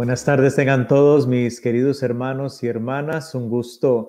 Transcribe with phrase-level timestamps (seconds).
[0.00, 3.34] Buenas tardes tengan todos mis queridos hermanos y hermanas.
[3.34, 4.08] Un gusto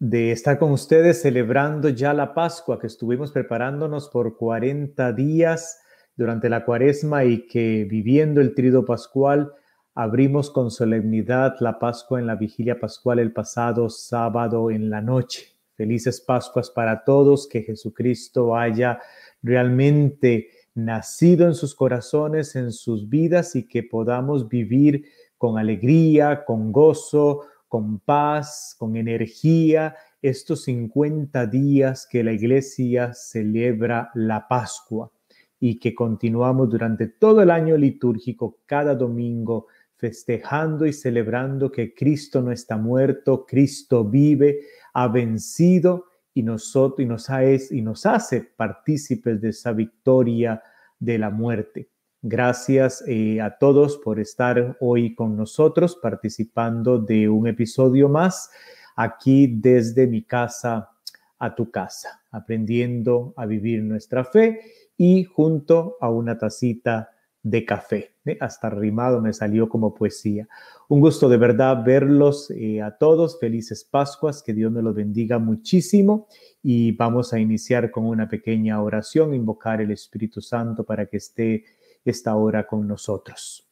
[0.00, 5.78] de estar con ustedes celebrando ya la Pascua que estuvimos preparándonos por 40 días
[6.16, 9.52] durante la cuaresma y que viviendo el trido pascual
[9.94, 15.52] abrimos con solemnidad la Pascua en la vigilia pascual el pasado sábado en la noche.
[15.76, 18.98] Felices Pascuas para todos, que Jesucristo haya
[19.44, 25.04] realmente nacido en sus corazones, en sus vidas y que podamos vivir
[25.38, 34.10] con alegría, con gozo, con paz, con energía, estos 50 días que la iglesia celebra
[34.14, 35.10] la Pascua
[35.60, 39.66] y que continuamos durante todo el año litúrgico, cada domingo,
[39.96, 44.60] festejando y celebrando que Cristo no está muerto, Cristo vive,
[44.94, 46.74] ha vencido y, y, nos,
[47.70, 50.62] y nos hace partícipes de esa victoria
[50.98, 51.88] de la muerte.
[52.22, 58.50] Gracias eh, a todos por estar hoy con nosotros participando de un episodio más
[58.96, 60.90] aquí desde mi casa
[61.38, 64.60] a tu casa, aprendiendo a vivir nuestra fe
[64.96, 67.10] y junto a una tacita
[67.40, 68.16] de café.
[68.24, 68.36] ¿eh?
[68.40, 70.48] Hasta rimado me salió como poesía.
[70.88, 73.38] Un gusto de verdad verlos eh, a todos.
[73.38, 76.26] Felices Pascuas, que Dios me los bendiga muchísimo.
[76.64, 81.64] Y vamos a iniciar con una pequeña oración, invocar el Espíritu Santo para que esté
[82.08, 83.68] esta hora con nosotros.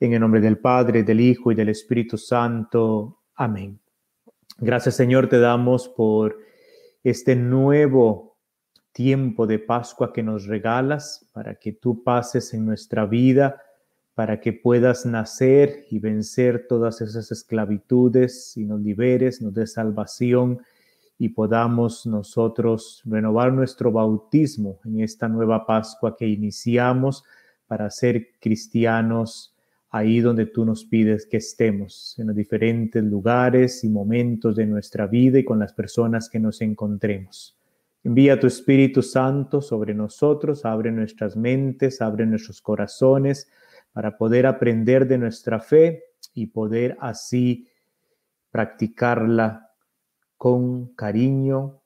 [0.00, 3.20] En el nombre del Padre, del Hijo y del Espíritu Santo.
[3.34, 3.78] Amén.
[4.58, 6.38] Gracias Señor te damos por
[7.02, 8.36] este nuevo
[8.92, 13.60] tiempo de Pascua que nos regalas para que tú pases en nuestra vida,
[14.14, 20.60] para que puedas nacer y vencer todas esas esclavitudes y nos liberes, nos des salvación
[21.18, 27.24] y podamos nosotros renovar nuestro bautismo en esta nueva Pascua que iniciamos
[27.66, 29.54] para ser cristianos
[29.90, 35.06] ahí donde tú nos pides que estemos, en los diferentes lugares y momentos de nuestra
[35.06, 37.56] vida y con las personas que nos encontremos.
[38.02, 43.48] Envía tu Espíritu Santo sobre nosotros, abre nuestras mentes, abre nuestros corazones
[43.92, 46.02] para poder aprender de nuestra fe
[46.34, 47.68] y poder así
[48.50, 49.70] practicarla
[50.36, 51.80] con cariño,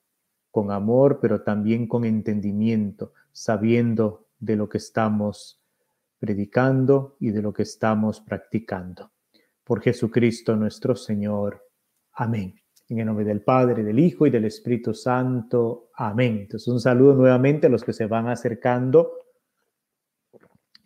[0.50, 5.57] con amor, pero también con entendimiento, sabiendo de lo que estamos
[6.18, 9.12] predicando y de lo que estamos practicando.
[9.64, 11.64] Por Jesucristo nuestro Señor.
[12.12, 12.54] Amén.
[12.88, 15.90] En el nombre del Padre, del Hijo y del Espíritu Santo.
[15.94, 16.38] Amén.
[16.40, 19.12] Entonces un saludo nuevamente a los que se van acercando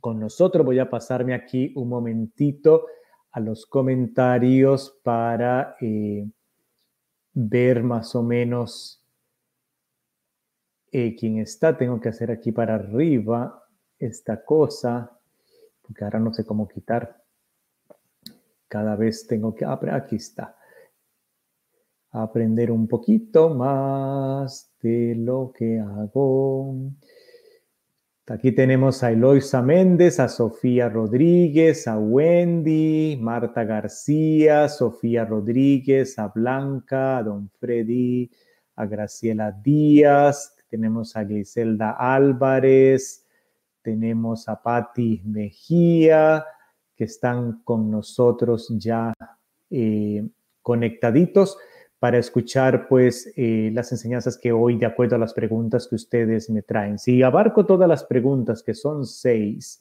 [0.00, 0.66] con nosotros.
[0.66, 2.87] Voy a pasarme aquí un momentito
[3.31, 6.28] a los comentarios para eh,
[7.32, 9.03] ver más o menos
[10.91, 11.78] eh, quién está.
[11.78, 13.64] Tengo que hacer aquí para arriba
[13.99, 15.19] esta cosa
[15.92, 17.22] porque ahora no sé cómo quitar.
[18.66, 20.56] Cada vez tengo que, aquí está.
[22.12, 26.75] Aprender un poquito más de lo que hago.
[28.26, 36.28] Aquí tenemos a Eloisa Méndez, a Sofía Rodríguez, a Wendy, Marta García, Sofía Rodríguez, a
[36.28, 38.31] Blanca, a Don Freddy,
[38.76, 43.22] a Graciela Díaz, tenemos a Griselda Álvarez,
[43.82, 46.44] tenemos a Patti Mejía,
[46.97, 49.12] que están con nosotros ya
[49.70, 50.28] eh,
[50.60, 51.59] conectaditos
[51.98, 56.50] para escuchar pues eh, las enseñanzas que hoy, de acuerdo a las preguntas que ustedes
[56.50, 56.98] me traen.
[56.98, 59.81] Si abarco todas las preguntas, que son seis,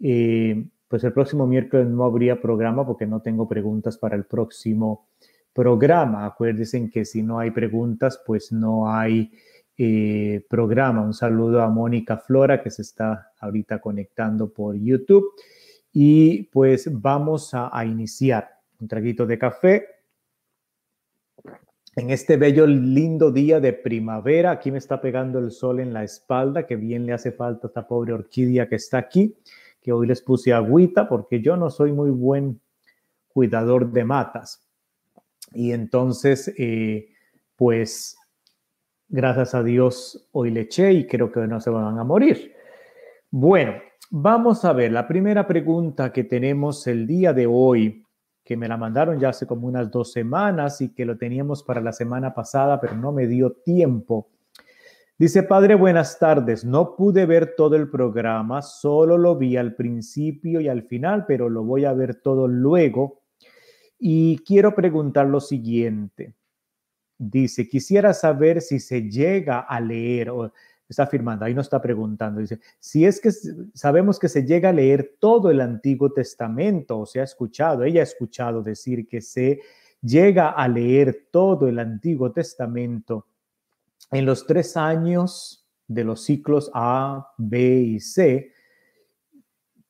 [0.00, 5.08] eh, pues el próximo miércoles no habría programa porque no tengo preguntas para el próximo
[5.52, 6.24] programa.
[6.24, 9.30] Acuérdense que si no hay preguntas, pues no hay
[9.82, 11.00] eh, programa.
[11.00, 15.24] Un saludo a Mónica Flora que se está ahorita conectando por YouTube.
[15.90, 18.58] Y pues vamos a, iniciar.
[18.78, 19.86] Un traguito de café.
[21.96, 26.04] En este bello, lindo día de primavera, aquí me está pegando el sol en la
[26.04, 29.34] espalda, que bien le hace falta a esta pobre orquídea que está aquí,
[29.80, 32.60] que hoy les puse agüita porque yo no soy muy buen
[33.28, 34.68] cuidador de matas.
[35.54, 37.08] Y entonces, eh,
[37.56, 38.18] pues
[39.12, 42.54] Gracias a Dios hoy le eché y creo que no se van a morir.
[43.28, 43.72] Bueno,
[44.08, 48.06] vamos a ver la primera pregunta que tenemos el día de hoy,
[48.44, 51.80] que me la mandaron ya hace como unas dos semanas y que lo teníamos para
[51.80, 54.28] la semana pasada, pero no me dio tiempo.
[55.18, 56.64] Dice, Padre, buenas tardes.
[56.64, 61.48] No pude ver todo el programa, solo lo vi al principio y al final, pero
[61.48, 63.22] lo voy a ver todo luego.
[63.98, 66.36] Y quiero preguntar lo siguiente
[67.20, 70.50] dice, quisiera saber si se llega a leer, o
[70.88, 73.30] está afirmando, ahí no está preguntando, dice, si es que
[73.74, 78.00] sabemos que se llega a leer todo el Antiguo Testamento, o se ha escuchado, ella
[78.00, 79.60] ha escuchado decir que se
[80.00, 83.26] llega a leer todo el Antiguo Testamento
[84.10, 88.52] en los tres años de los ciclos A, B y C,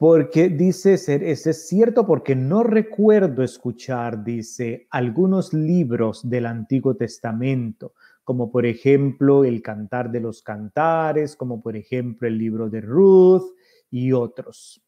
[0.01, 7.93] porque dice ser, es cierto porque no recuerdo escuchar, dice, algunos libros del Antiguo Testamento,
[8.25, 13.55] como por ejemplo el Cantar de los Cantares, como por ejemplo el libro de Ruth
[13.91, 14.83] y otros.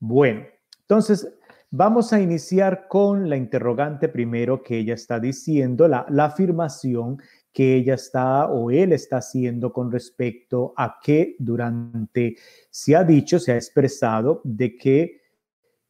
[0.00, 0.46] Bueno,
[0.80, 1.32] entonces
[1.70, 7.18] vamos a iniciar con la interrogante primero que ella está diciendo, la, la afirmación
[7.56, 12.36] que ella está o él está haciendo con respecto a que durante,
[12.68, 15.22] se ha dicho, se ha expresado de que,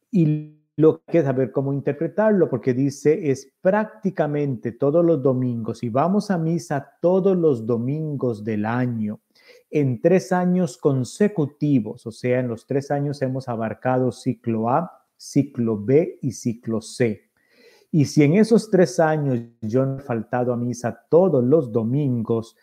[0.09, 6.31] y lo que saber cómo interpretarlo, porque dice es prácticamente todos los domingos, y vamos
[6.31, 9.19] a misa todos los domingos del año,
[9.69, 15.77] en tres años consecutivos, o sea, en los tres años hemos abarcado ciclo A, ciclo
[15.77, 17.26] B y ciclo C.
[17.91, 22.55] Y si en esos tres años yo no he faltado a misa todos los domingos,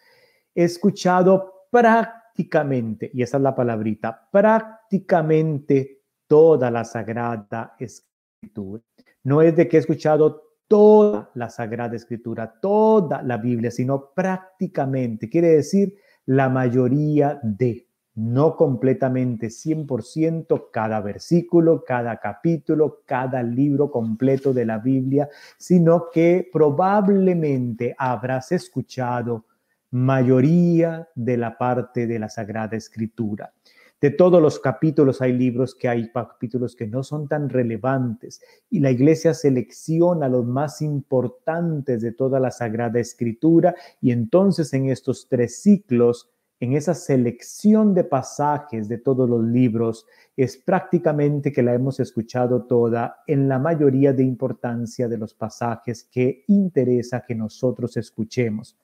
[0.55, 8.83] he escuchado prácticamente, y esa es la palabrita, prácticamente toda la Sagrada Escritura.
[9.23, 15.29] No es de que he escuchado toda la Sagrada Escritura, toda la Biblia, sino prácticamente,
[15.29, 15.95] quiere decir
[16.27, 24.79] la mayoría de no completamente 100% cada versículo, cada capítulo, cada libro completo de la
[24.79, 25.29] Biblia,
[25.59, 29.47] sino que probablemente habrás escuchado
[29.91, 33.53] mayoría de la parte de la Sagrada Escritura.
[34.01, 38.81] De todos los capítulos hay libros que hay capítulos que no son tan relevantes y
[38.81, 45.27] la iglesia selecciona los más importantes de toda la Sagrada Escritura y entonces en estos
[45.29, 50.07] tres ciclos en esa selección de pasajes de todos los libros
[50.37, 56.05] es prácticamente que la hemos escuchado toda en la mayoría de importancia de los pasajes
[56.05, 58.79] que interesa que nosotros escuchemos.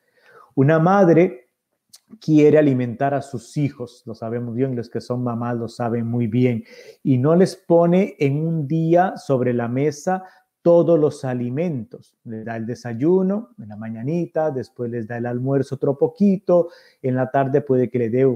[0.54, 1.48] Una madre
[2.20, 6.26] quiere alimentar a sus hijos, lo sabemos bien, los que son mamás lo saben muy
[6.26, 6.64] bien,
[7.02, 10.24] y no les pone en un día sobre la mesa
[10.62, 12.14] todos los alimentos.
[12.24, 16.68] Les da el desayuno en la mañanita, después les da el almuerzo otro poquito,
[17.02, 18.26] en la tarde puede que le dé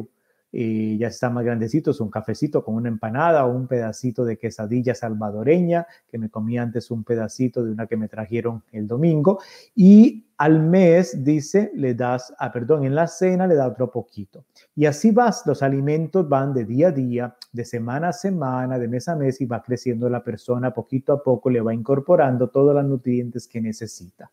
[0.57, 4.95] eh, ya está más grandecitos, un cafecito con una empanada o un pedacito de quesadilla
[4.95, 9.41] salvadoreña, que me comí antes un pedacito de una que me trajeron el domingo.
[9.75, 14.45] Y al mes, dice, le das, ah, perdón, en la cena le da otro poquito.
[14.77, 18.87] Y así vas, los alimentos van de día a día, de semana a semana, de
[18.87, 22.73] mes a mes y va creciendo la persona, poquito a poco le va incorporando todos
[22.77, 24.31] los nutrientes que necesita.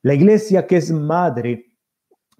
[0.00, 1.74] La iglesia que es madre,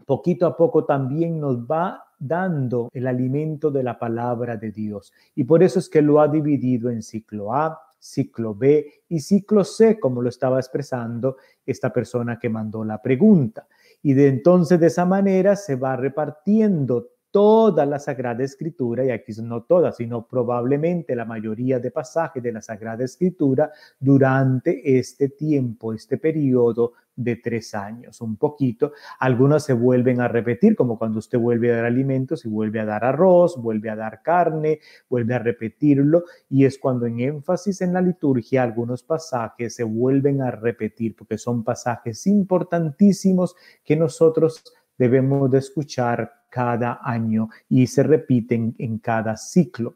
[0.06, 5.12] poquito a poco también nos va dando el alimento de la palabra de Dios.
[5.34, 9.64] Y por eso es que lo ha dividido en ciclo A, ciclo B y ciclo
[9.64, 11.36] C, como lo estaba expresando
[11.66, 13.66] esta persona que mandó la pregunta.
[14.02, 19.32] Y de entonces de esa manera se va repartiendo toda la Sagrada Escritura, y aquí
[19.43, 25.94] no toda, sino probablemente la mayoría de pasajes de la Sagrada Escritura durante este tiempo,
[25.94, 28.93] este periodo de tres años, un poquito.
[29.19, 32.84] Algunos se vuelven a repetir, como cuando usted vuelve a dar alimentos y vuelve a
[32.84, 37.94] dar arroz, vuelve a dar carne, vuelve a repetirlo, y es cuando en énfasis en
[37.94, 44.62] la liturgia algunos pasajes se vuelven a repetir, porque son pasajes importantísimos que nosotros
[44.98, 49.94] debemos de escuchar cada año y se repiten en cada ciclo.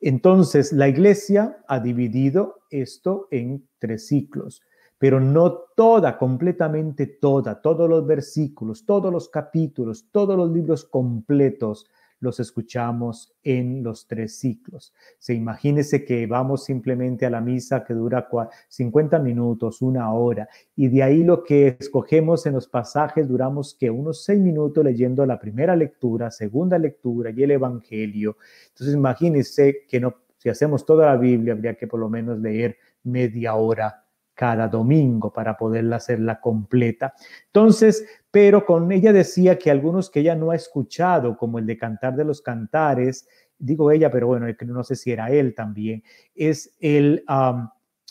[0.00, 4.62] Entonces, la iglesia ha dividido esto en tres ciclos,
[4.98, 11.86] pero no toda, completamente toda, todos los versículos, todos los capítulos, todos los libros completos
[12.22, 14.94] los escuchamos en los tres ciclos.
[15.18, 18.28] Se imagínese que vamos simplemente a la misa que dura
[18.68, 23.90] 50 minutos, una hora, y de ahí lo que escogemos en los pasajes duramos que
[23.90, 28.36] unos seis minutos leyendo la primera lectura, segunda lectura y el Evangelio.
[28.68, 32.76] Entonces imagínese que no, si hacemos toda la Biblia, habría que por lo menos leer
[33.02, 34.01] media hora
[34.34, 37.14] cada domingo para poderla hacerla completa.
[37.46, 41.76] Entonces, pero con ella decía que algunos que ella no ha escuchado, como el de
[41.76, 46.02] Cantar de los Cantares, digo ella, pero bueno, no sé si era él también,
[46.34, 47.24] es el,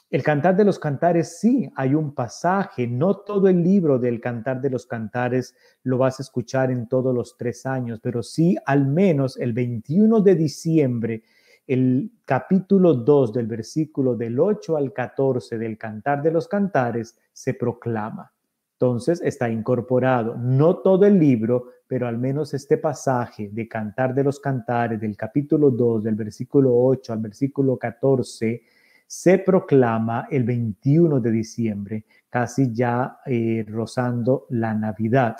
[0.09, 4.61] el Cantar de los Cantares, sí, hay un pasaje, no todo el libro del Cantar
[4.61, 8.85] de los Cantares lo vas a escuchar en todos los tres años, pero sí al
[8.87, 11.23] menos el 21 de diciembre
[11.71, 17.53] el capítulo 2 del versículo del 8 al 14 del Cantar de los Cantares se
[17.53, 18.29] proclama.
[18.73, 24.25] Entonces está incorporado, no todo el libro, pero al menos este pasaje de Cantar de
[24.25, 28.63] los Cantares, del capítulo 2, del versículo 8 al versículo 14,
[29.07, 35.37] se proclama el 21 de diciembre, casi ya eh, rozando la Navidad.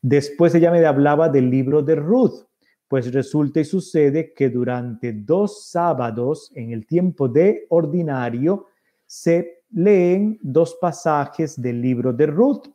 [0.00, 2.45] Después ella me hablaba del libro de Ruth,
[2.88, 8.66] pues resulta y sucede que durante dos sábados en el tiempo de ordinario
[9.06, 12.68] se leen dos pasajes del libro de Ruth.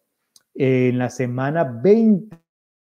[0.54, 2.38] En la semana 20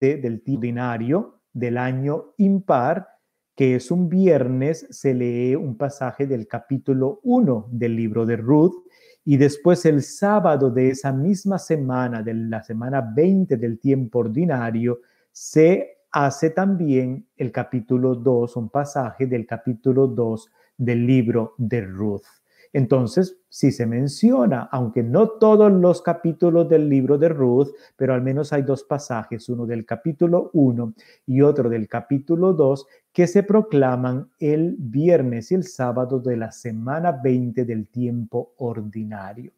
[0.01, 3.09] del ordinario del año impar,
[3.55, 8.85] que es un viernes, se lee un pasaje del capítulo 1 del libro de Ruth
[9.25, 15.01] y después el sábado de esa misma semana, de la semana 20 del tiempo ordinario,
[15.33, 22.23] se hace también el capítulo 2, un pasaje del capítulo 2 del libro de Ruth.
[22.73, 28.23] Entonces, si se menciona, aunque no todos los capítulos del libro de Ruth, pero al
[28.23, 30.95] menos hay dos pasajes, uno del capítulo 1
[31.27, 36.53] y otro del capítulo 2, que se proclaman el viernes y el sábado de la
[36.53, 39.53] semana 20 del tiempo ordinario.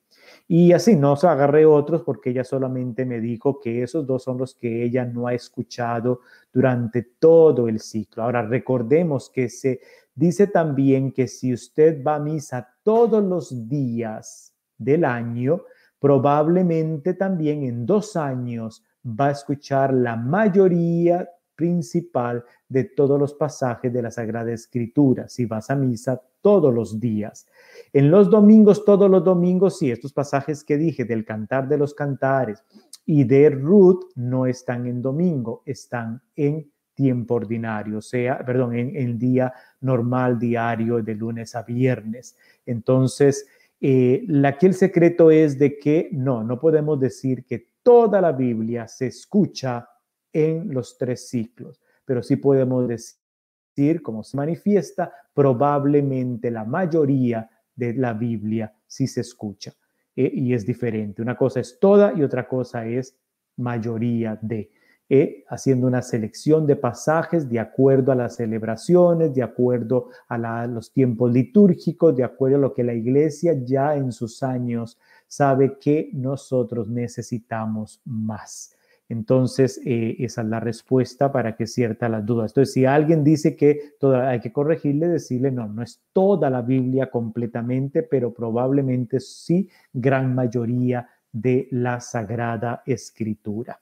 [0.46, 4.38] Y así no se agarré otros porque ella solamente me dijo que esos dos son
[4.38, 6.20] los que ella no ha escuchado
[6.52, 8.22] durante todo el ciclo.
[8.22, 9.80] Ahora recordemos que se
[10.14, 15.62] Dice también que si usted va a misa todos los días del año,
[16.00, 23.92] probablemente también en dos años va a escuchar la mayoría principal de todos los pasajes
[23.92, 27.48] de la Sagrada Escritura, si vas a misa todos los días.
[27.92, 31.94] En los domingos, todos los domingos, sí, estos pasajes que dije del cantar de los
[31.94, 32.62] cantares
[33.04, 39.18] y de Ruth no están en domingo, están en tiempo ordinario, sea, perdón, en el
[39.18, 42.36] día normal, diario, de lunes a viernes.
[42.66, 43.48] Entonces,
[43.80, 48.86] eh, aquí el secreto es de que no, no podemos decir que toda la Biblia
[48.86, 49.88] se escucha
[50.32, 57.94] en los tres ciclos, pero sí podemos decir, como se manifiesta, probablemente la mayoría de
[57.94, 59.72] la Biblia sí se escucha.
[60.18, 61.22] Eh, y es diferente.
[61.22, 63.16] Una cosa es toda y otra cosa es
[63.56, 64.68] mayoría de.
[65.10, 70.92] Eh, haciendo una selección de pasajes de acuerdo a las celebraciones, de acuerdo a los
[70.92, 76.10] tiempos litúrgicos, de acuerdo a lo que la iglesia ya en sus años sabe que
[76.12, 78.76] nosotros necesitamos más.
[79.08, 82.50] Entonces, eh, esa es la respuesta para que cierta las dudas.
[82.50, 87.10] Entonces, si alguien dice que hay que corregirle, decirle, no, no es toda la Biblia
[87.10, 93.80] completamente, pero probablemente sí gran mayoría de la Sagrada Escritura.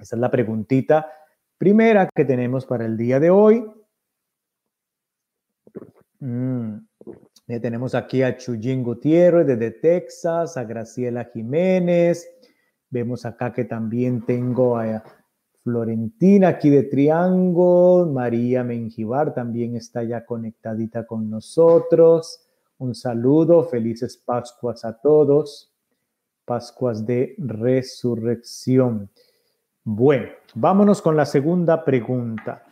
[0.00, 1.06] Esa es la preguntita
[1.56, 3.64] primera que tenemos para el día de hoy.
[6.18, 6.78] Mm,
[7.46, 12.28] tenemos aquí a Chuyín Gutiérrez desde Texas, a Graciela Jiménez.
[12.92, 15.02] Vemos acá que también tengo a
[15.62, 18.04] Florentina aquí de Triángulo.
[18.12, 22.46] María Menjivar también está ya conectadita con nosotros.
[22.76, 25.72] Un saludo, felices Pascuas a todos.
[26.44, 29.08] Pascuas de resurrección.
[29.84, 32.62] Bueno, vámonos con la segunda pregunta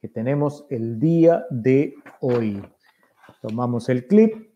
[0.00, 2.62] que tenemos el día de hoy.
[3.42, 4.52] Tomamos el clip,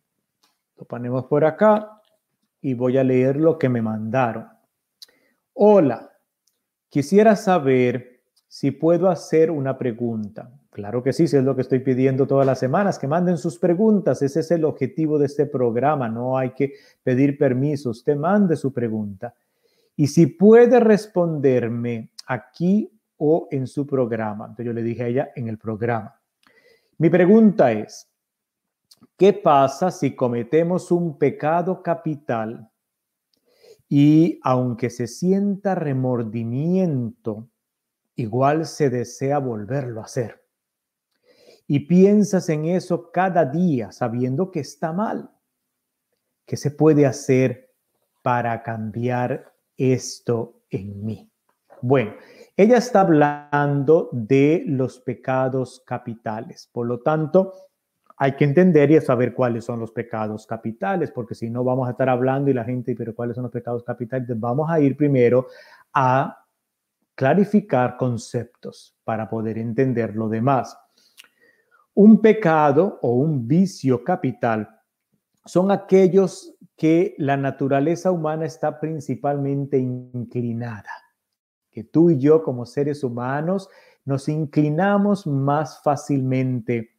[0.77, 1.94] lo ponemos por acá
[2.65, 4.49] y voy a leer lo que me mandaron.
[5.53, 6.11] Hola,
[6.89, 10.51] quisiera saber si puedo hacer una pregunta.
[10.71, 13.59] Claro que sí, si es lo que estoy pidiendo todas las semanas, que manden sus
[13.59, 14.23] preguntas.
[14.23, 16.09] Ese es el objetivo de este programa.
[16.09, 17.91] No hay que pedir permiso.
[17.91, 19.35] Usted mande su pregunta.
[19.95, 24.47] Y si puede responderme aquí o en su programa.
[24.47, 26.19] Entonces yo le dije a ella en el programa.
[26.97, 28.09] Mi pregunta es,
[29.17, 32.71] ¿qué pasa si cometemos un pecado capital
[33.89, 37.49] y aunque se sienta remordimiento,
[38.17, 40.45] igual se desea volverlo a hacer?
[41.67, 45.31] Y piensas en eso cada día sabiendo que está mal.
[46.47, 47.75] ¿Qué se puede hacer
[48.25, 51.31] para cambiar esto en mí.
[51.83, 52.15] Bueno,
[52.57, 56.71] ella está hablando de los pecados capitales.
[56.73, 57.53] Por lo tanto,
[58.17, 61.93] hay que entender y saber cuáles son los pecados capitales, porque si no vamos a
[61.93, 64.29] estar hablando y la gente, pero ¿cuáles son los pecados capitales?
[64.39, 65.47] Vamos a ir primero
[65.93, 66.45] a
[67.15, 70.77] clarificar conceptos para poder entender lo demás.
[71.95, 74.69] Un pecado o un vicio capital
[75.45, 80.91] son aquellos que la naturaleza humana está principalmente inclinada,
[81.71, 83.69] que tú y yo como seres humanos
[84.05, 86.94] nos inclinamos más fácilmente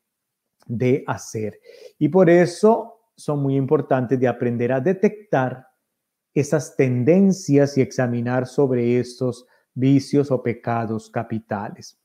[0.66, 1.60] de hacer.
[1.98, 5.68] Y por eso son muy importantes de aprender a detectar
[6.34, 11.98] esas tendencias y examinar sobre estos vicios o pecados capitales.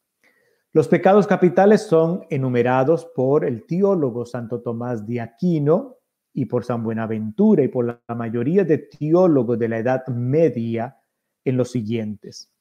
[0.73, 5.97] Los pecados capitales son enumerados por el teólogo Santo Tomás de Aquino
[6.33, 10.97] y por San Buenaventura y por la mayoría de teólogos de la Edad Media
[11.45, 12.53] en los siguientes.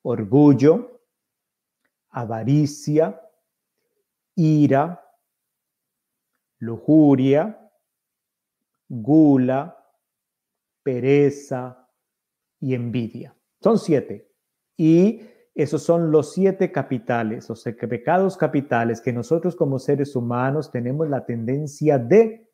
[0.00, 1.02] Orgullo,
[2.08, 3.20] avaricia,
[4.34, 5.05] ira,
[6.58, 7.70] lujuria,
[8.88, 9.76] gula,
[10.82, 11.88] pereza
[12.60, 13.36] y envidia.
[13.60, 14.30] Son siete.
[14.76, 15.22] Y
[15.54, 21.08] esos son los siete capitales, o sea, pecados capitales que nosotros como seres humanos tenemos
[21.08, 22.46] la tendencia de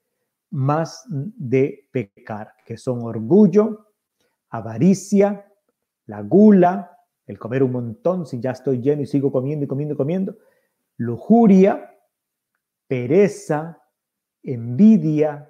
[0.50, 3.88] más de pecar, que son orgullo,
[4.50, 5.50] avaricia,
[6.06, 9.94] la gula, el comer un montón si ya estoy lleno y sigo comiendo y comiendo
[9.94, 10.36] y comiendo,
[10.96, 11.96] lujuria,
[12.86, 13.81] pereza,
[14.42, 15.48] envidia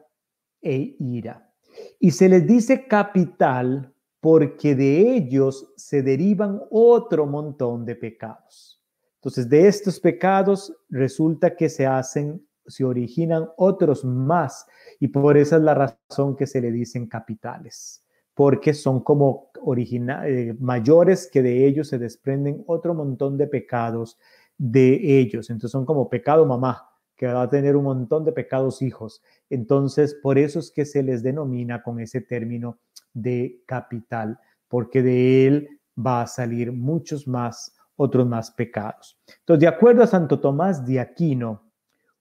[0.60, 1.50] e ira.
[1.98, 8.80] Y se les dice capital porque de ellos se derivan otro montón de pecados.
[9.16, 14.66] Entonces, de estos pecados resulta que se hacen, se originan otros más
[15.00, 20.54] y por esa es la razón que se le dicen capitales, porque son como eh,
[20.60, 24.18] mayores que de ellos se desprenden otro montón de pecados
[24.56, 25.50] de ellos.
[25.50, 26.91] Entonces son como pecado mamá,
[27.22, 29.22] que va a tener un montón de pecados hijos.
[29.48, 32.80] Entonces, por eso es que se les denomina con ese término
[33.14, 39.20] de capital, porque de él va a salir muchos más, otros más pecados.
[39.38, 41.70] Entonces, de acuerdo a Santo Tomás de Aquino,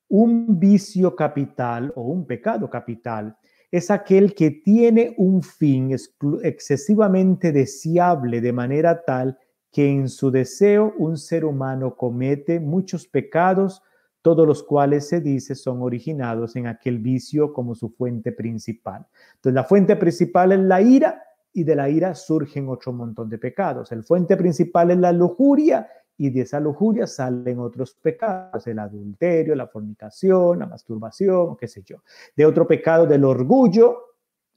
[0.07, 3.35] un vicio capital o un pecado capital
[3.71, 5.95] es aquel que tiene un fin
[6.43, 9.39] excesivamente deseable de manera tal
[9.71, 13.81] que en su deseo un ser humano comete muchos pecados
[14.21, 19.05] todos los cuales se dice son originados en aquel vicio como su fuente principal.
[19.35, 23.37] Entonces, la fuente principal es la ira y de la ira surgen otro montón de
[23.37, 23.91] pecados.
[23.91, 29.55] El fuente principal es la lujuria y de esa lujuria salen otros pecados, el adulterio,
[29.55, 32.03] la fornicación, la masturbación, qué sé yo.
[32.35, 33.97] De otro pecado del orgullo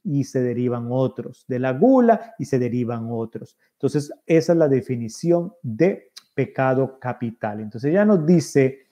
[0.03, 3.57] y se derivan otros, de la gula y se derivan otros.
[3.73, 7.59] Entonces, esa es la definición de pecado capital.
[7.61, 8.84] Entonces, ya nos dice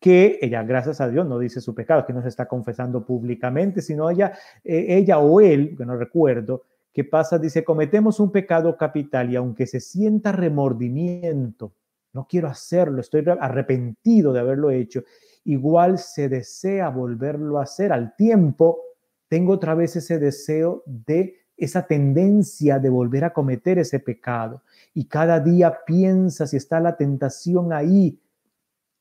[0.00, 3.80] que ella, gracias a Dios, no dice su pecado, que no se está confesando públicamente,
[3.80, 4.32] sino ella,
[4.62, 7.38] eh, ella o él, que no recuerdo, ¿qué pasa?
[7.38, 11.72] Dice, cometemos un pecado capital y aunque se sienta remordimiento,
[12.12, 15.04] no quiero hacerlo, estoy arrepentido de haberlo hecho,
[15.44, 18.80] igual se desea volverlo a hacer al tiempo,
[19.28, 24.62] tengo otra vez ese deseo de esa tendencia de volver a cometer ese pecado.
[24.94, 28.18] Y cada día piensa si está la tentación ahí,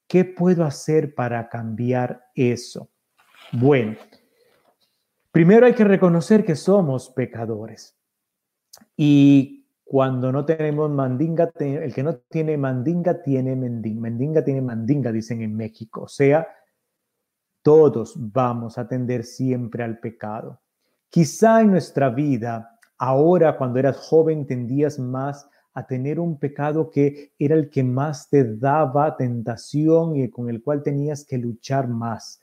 [0.07, 2.89] ¿Qué puedo hacer para cambiar eso?
[3.51, 3.97] Bueno,
[5.31, 7.97] primero hay que reconocer que somos pecadores.
[8.95, 14.01] Y cuando no tenemos mandinga, el que no tiene mandinga tiene mendinga.
[14.01, 16.03] Mendinga tiene mandinga, dicen en México.
[16.03, 16.47] O sea,
[17.61, 20.61] todos vamos a tender siempre al pecado.
[21.09, 27.33] Quizá en nuestra vida, ahora cuando eras joven, tendías más a tener un pecado que
[27.37, 32.41] era el que más te daba tentación y con el cual tenías que luchar más.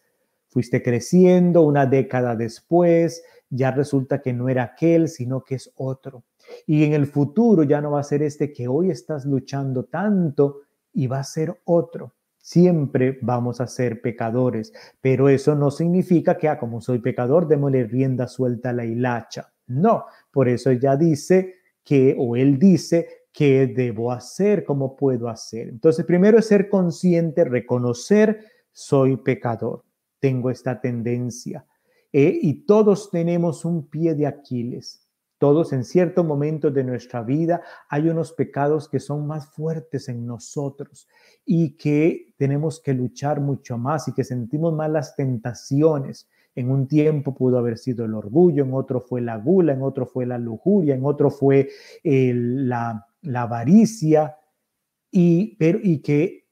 [0.49, 6.25] Fuiste creciendo una década después, ya resulta que no era aquel, sino que es otro.
[6.67, 10.61] Y en el futuro ya no va a ser este que hoy estás luchando tanto
[10.93, 12.13] y va a ser otro.
[12.39, 17.85] Siempre vamos a ser pecadores, pero eso no significa que, ah, como soy pecador, démosle
[17.85, 19.53] rienda suelta a la hilacha.
[19.69, 24.65] No, por eso ya dice que, o él dice, ¿Qué debo hacer?
[24.65, 25.69] ¿Cómo puedo hacer?
[25.69, 29.85] Entonces, primero es ser consciente, reconocer, soy pecador,
[30.21, 31.67] tengo esta tendencia.
[32.13, 35.09] Eh, y todos tenemos un pie de Aquiles.
[35.39, 40.25] Todos en cierto momento de nuestra vida hay unos pecados que son más fuertes en
[40.25, 41.09] nosotros
[41.45, 46.29] y que tenemos que luchar mucho más y que sentimos más las tentaciones.
[46.55, 50.07] En un tiempo pudo haber sido el orgullo, en otro fue la gula, en otro
[50.07, 51.71] fue la lujuria, en otro fue
[52.05, 54.37] la la avaricia
[55.11, 56.47] y, pero, y que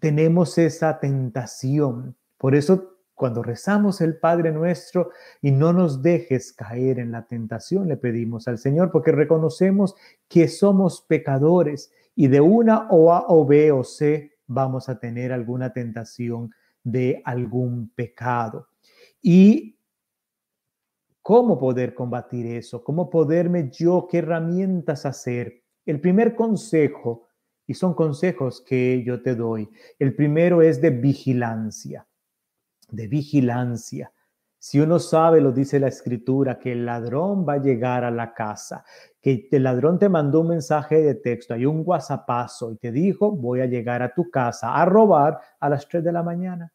[0.00, 2.16] tenemos esa tentación.
[2.36, 5.10] Por eso cuando rezamos el Padre nuestro
[5.40, 9.94] y no nos dejes caer en la tentación, le pedimos al Señor, porque reconocemos
[10.28, 15.32] que somos pecadores y de una o A o B o C vamos a tener
[15.32, 18.68] alguna tentación de algún pecado.
[19.22, 19.78] Y
[21.22, 27.28] cómo poder combatir eso, cómo poderme yo, qué herramientas hacer el primer consejo,
[27.66, 29.68] y son consejos que yo te doy,
[29.98, 32.06] el primero es de vigilancia,
[32.90, 34.12] de vigilancia.
[34.58, 38.32] Si uno sabe, lo dice la escritura, que el ladrón va a llegar a la
[38.32, 38.84] casa,
[39.20, 43.30] que el ladrón te mandó un mensaje de texto, hay un whatsappazo y te dijo,
[43.30, 46.72] voy a llegar a tu casa a robar a las 3 de la mañana.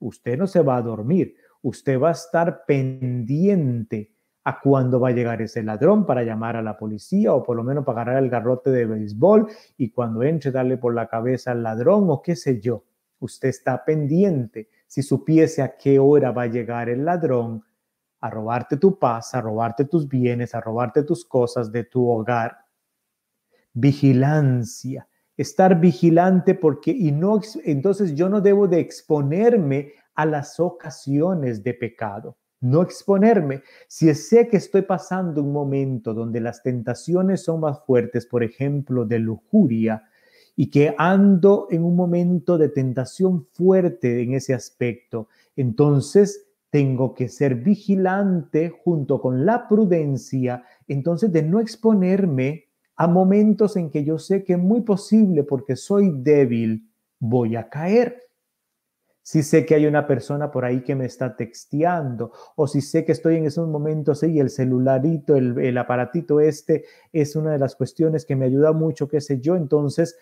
[0.00, 4.11] Usted no se va a dormir, usted va a estar pendiente
[4.44, 7.62] a cuándo va a llegar ese ladrón para llamar a la policía o por lo
[7.62, 11.62] menos para agarrar el garrote de béisbol y cuando entre darle por la cabeza al
[11.62, 12.84] ladrón o qué sé yo.
[13.20, 14.68] Usted está pendiente.
[14.86, 17.62] Si supiese a qué hora va a llegar el ladrón
[18.20, 22.56] a robarte tu paz, a robarte tus bienes, a robarte tus cosas de tu hogar.
[23.72, 25.08] Vigilancia.
[25.36, 31.74] Estar vigilante porque y no entonces yo no debo de exponerme a las ocasiones de
[31.74, 33.62] pecado no exponerme.
[33.88, 39.04] Si sé que estoy pasando un momento donde las tentaciones son más fuertes, por ejemplo,
[39.04, 40.04] de lujuria,
[40.54, 47.28] y que ando en un momento de tentación fuerte en ese aspecto, entonces tengo que
[47.28, 54.18] ser vigilante junto con la prudencia, entonces de no exponerme a momentos en que yo
[54.18, 58.20] sé que muy posible porque soy débil, voy a caer
[59.22, 63.04] si sé que hay una persona por ahí que me está texteando, o si sé
[63.04, 67.76] que estoy en esos momentos y el celularito, el, aparatito este es una de las
[67.76, 70.18] cuestiones que me ayuda mucho, qué sé yo, entonces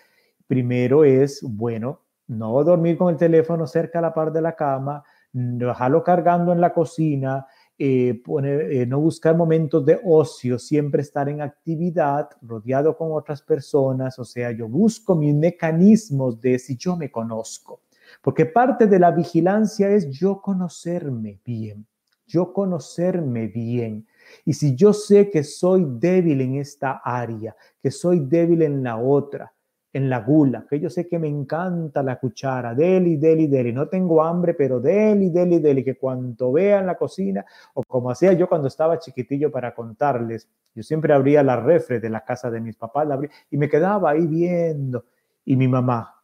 [0.47, 5.03] primero es, bueno, no dormir con el teléfono cerca a la par de la cama,
[5.33, 7.47] dejarlo cargando en la cocina,
[7.79, 14.19] eh, eh, no buscar momentos de ocio, siempre estar en actividad, rodeado con otras personas,
[14.19, 17.81] o sea, yo busco mis mecanismos de si yo me conozco.
[18.21, 21.87] Porque parte de la vigilancia es yo conocerme bien,
[22.27, 24.07] yo conocerme bien.
[24.45, 28.99] Y si yo sé que soy débil en esta área, que soy débil en la
[28.99, 29.53] otra,
[29.93, 33.89] en la gula, que yo sé que me encanta la cuchara, deli, deli, deli, no
[33.89, 38.33] tengo hambre, pero deli, deli, deli, que cuando vea en la cocina, o como hacía
[38.35, 42.61] yo cuando estaba chiquitillo para contarles, yo siempre abría la refre de la casa de
[42.61, 43.19] mis papás, la
[43.51, 45.07] y me quedaba ahí viendo,
[45.45, 46.20] y mi mamá,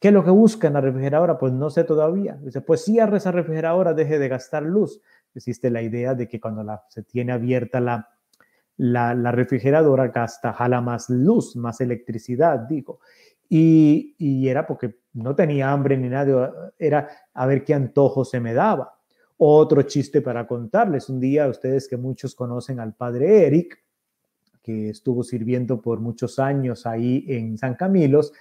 [0.00, 1.38] ¿Qué es lo que busca en la refrigeradora?
[1.38, 2.38] Pues no sé todavía.
[2.42, 5.00] Dice, pues si abre esa refrigeradora, deje de gastar luz.
[5.34, 8.08] Existe la idea de que cuando se tiene abierta la,
[8.78, 13.00] la, refrigeradora, gasta, jala más luz, más electricidad, digo.
[13.46, 18.40] Y, y, era porque no tenía hambre ni nada, era a ver qué antojo se
[18.40, 18.98] me daba.
[19.36, 21.10] Otro chiste para contarles.
[21.10, 23.82] Un día, ustedes que muchos conocen al padre Eric,
[24.62, 28.32] que estuvo sirviendo por muchos años ahí en San Camilos,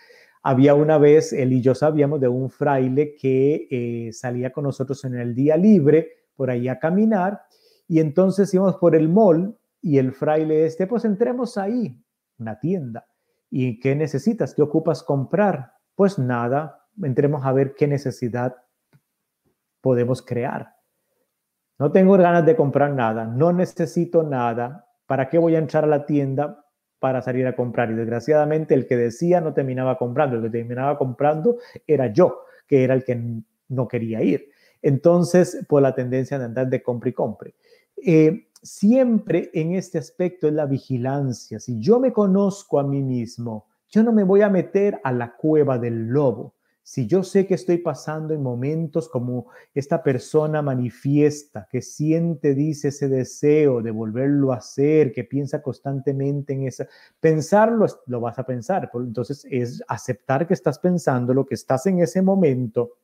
[0.41, 5.03] había una vez, él y yo sabíamos de un fraile que eh, salía con nosotros
[5.05, 7.41] en el día libre por ahí a caminar
[7.87, 12.01] y entonces íbamos por el mall y el fraile este, pues entremos ahí,
[12.37, 13.07] una tienda.
[13.49, 14.53] ¿Y qué necesitas?
[14.53, 15.73] ¿Qué ocupas comprar?
[15.95, 18.55] Pues nada, entremos a ver qué necesidad
[19.81, 20.75] podemos crear.
[21.77, 24.85] No tengo ganas de comprar nada, no necesito nada.
[25.05, 26.65] ¿Para qué voy a entrar a la tienda?
[26.99, 27.91] Para salir a comprar.
[27.91, 31.57] Y desgraciadamente el que decía no terminaba comprando, el que terminaba comprando
[31.87, 34.49] era yo, que era el que no quería ir.
[34.81, 37.55] Entonces, por la tendencia de andar de compra y compre.
[37.97, 41.59] Eh, siempre en este aspecto es la vigilancia.
[41.59, 45.35] Si yo me conozco a mí mismo, yo no me voy a meter a la
[45.35, 46.53] cueva del lobo.
[46.89, 52.87] Si yo sé que estoy pasando en momentos como esta persona manifiesta, que siente, dice
[52.87, 56.85] ese deseo de volverlo a hacer, que piensa constantemente en eso,
[57.19, 58.89] pensarlo lo vas a pensar.
[58.91, 62.97] Entonces es aceptar que estás pensando lo que estás en ese momento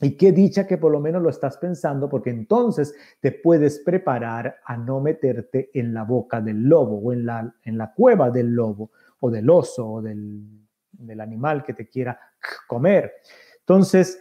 [0.00, 4.56] y qué dicha que por lo menos lo estás pensando, porque entonces te puedes preparar
[4.64, 8.54] a no meterte en la boca del lobo o en la, en la cueva del
[8.54, 12.18] lobo o del oso o del del animal que te quiera
[12.66, 13.12] comer.
[13.60, 14.20] Entonces,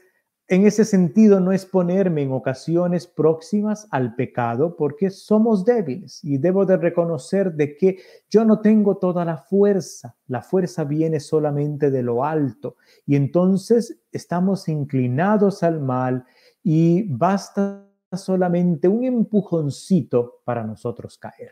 [0.51, 6.39] en ese sentido, no es ponerme en ocasiones próximas al pecado porque somos débiles y
[6.39, 7.99] debo de reconocer de que
[8.31, 10.15] yo no tengo toda la fuerza.
[10.25, 16.25] La fuerza viene solamente de lo alto y entonces estamos inclinados al mal
[16.63, 21.51] y basta solamente un empujoncito para nosotros caer.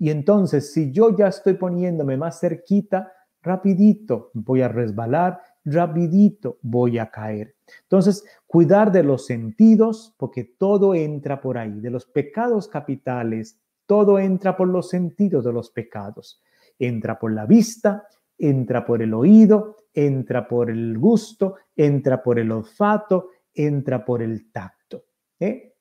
[0.00, 6.98] Y entonces, si yo ya estoy poniéndome más cerquita, rapidito voy a resbalar, rapidito voy
[6.98, 7.54] a caer.
[7.82, 14.18] Entonces, cuidar de los sentidos, porque todo entra por ahí, de los pecados capitales, todo
[14.18, 16.42] entra por los sentidos de los pecados.
[16.78, 18.06] Entra por la vista,
[18.38, 24.50] entra por el oído, entra por el gusto, entra por el olfato, entra por el
[24.50, 25.04] tacto.
[25.38, 25.74] ¿eh?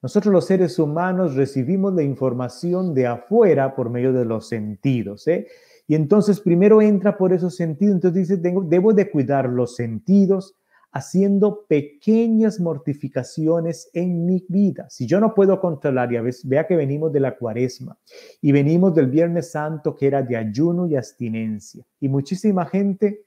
[0.00, 5.28] Nosotros los seres humanos recibimos la información de afuera por medio de los sentidos.
[5.28, 5.46] ¿eh?
[5.86, 10.56] Y entonces primero entra por esos sentidos, entonces dice, tengo, debo de cuidar los sentidos,
[10.92, 14.86] haciendo pequeñas mortificaciones en mi vida.
[14.90, 17.96] Si yo no puedo controlar, y a veces vea que venimos de la cuaresma
[18.42, 21.84] y venimos del Viernes Santo que era de ayuno y abstinencia.
[21.98, 23.24] Y muchísima gente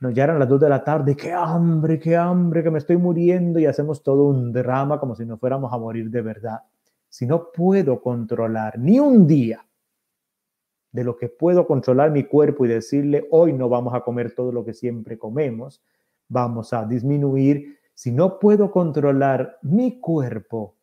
[0.00, 2.96] nos llegan a las dos de la tarde, qué hambre, qué hambre, que me estoy
[2.96, 6.58] muriendo y hacemos todo un drama como si no fuéramos a morir de verdad.
[7.08, 9.64] Si no puedo controlar ni un día
[10.96, 14.50] de lo que puedo controlar mi cuerpo y decirle, hoy no vamos a comer todo
[14.50, 15.84] lo que siempre comemos,
[16.26, 17.78] vamos a disminuir.
[17.92, 20.74] Si no puedo controlar mi cuerpo,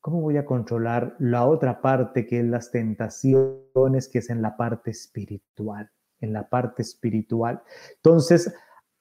[0.00, 4.56] ¿cómo voy a controlar la otra parte que es las tentaciones, que es en la
[4.56, 5.90] parte espiritual?
[6.20, 7.64] En la parte espiritual.
[7.96, 8.54] Entonces,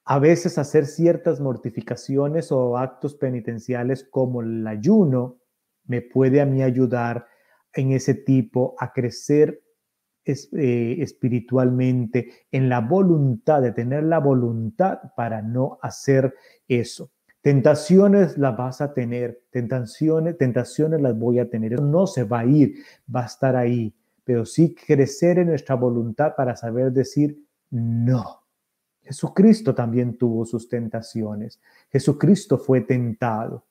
[0.05, 5.37] a veces hacer ciertas mortificaciones o actos penitenciales como el ayuno
[5.85, 7.27] me puede a mí ayudar
[7.73, 9.61] en ese tipo a crecer
[10.29, 16.33] eh, espiritualmente, en la voluntad, de tener la voluntad para no hacer
[16.67, 17.11] eso.
[17.41, 21.81] Tentaciones las vas a tener, tentaciones, tentaciones las voy a tener.
[21.81, 22.75] no se va a ir,
[23.13, 28.43] va a estar ahí, pero sí crecer en nuestra voluntad para saber decir no.
[29.01, 31.59] Jesucristo también tuvo sus tentaciones.
[31.89, 33.65] Jesucristo fue tentado,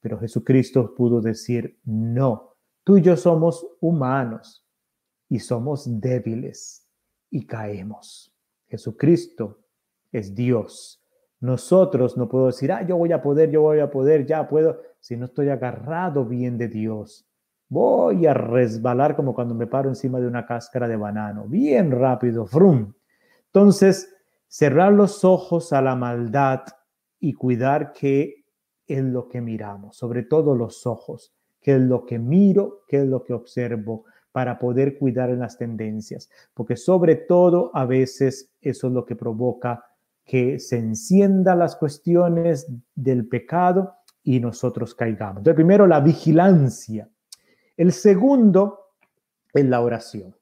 [0.00, 2.56] pero Jesucristo pudo decir no.
[2.82, 4.66] Tú y yo somos humanos,
[5.30, 6.86] y somos débiles
[7.30, 8.34] y caemos.
[8.68, 9.60] Jesucristo
[10.12, 11.02] es Dios.
[11.38, 14.82] Nosotros no puedo decir, ah, yo voy a poder, yo voy a poder, ya puedo,
[14.98, 17.26] si no estoy agarrado bien de Dios.
[17.68, 22.44] Voy a resbalar como cuando me paro encima de una cáscara de banano, bien rápido,
[22.44, 22.92] frum.
[23.46, 24.12] Entonces,
[24.48, 26.62] cerrar los ojos a la maldad
[27.20, 28.44] y cuidar que
[28.88, 33.06] es lo que miramos, sobre todo los ojos, que es lo que miro, que es
[33.06, 38.92] lo que observo, para poder cuidar las tendencias, porque sobre todo a veces eso es
[38.92, 39.84] lo que provoca
[40.24, 45.38] que se encienda las cuestiones del pecado y nosotros caigamos.
[45.38, 47.08] Entonces, primero la vigilancia.
[47.76, 48.78] El segundo
[49.52, 50.36] es la oración.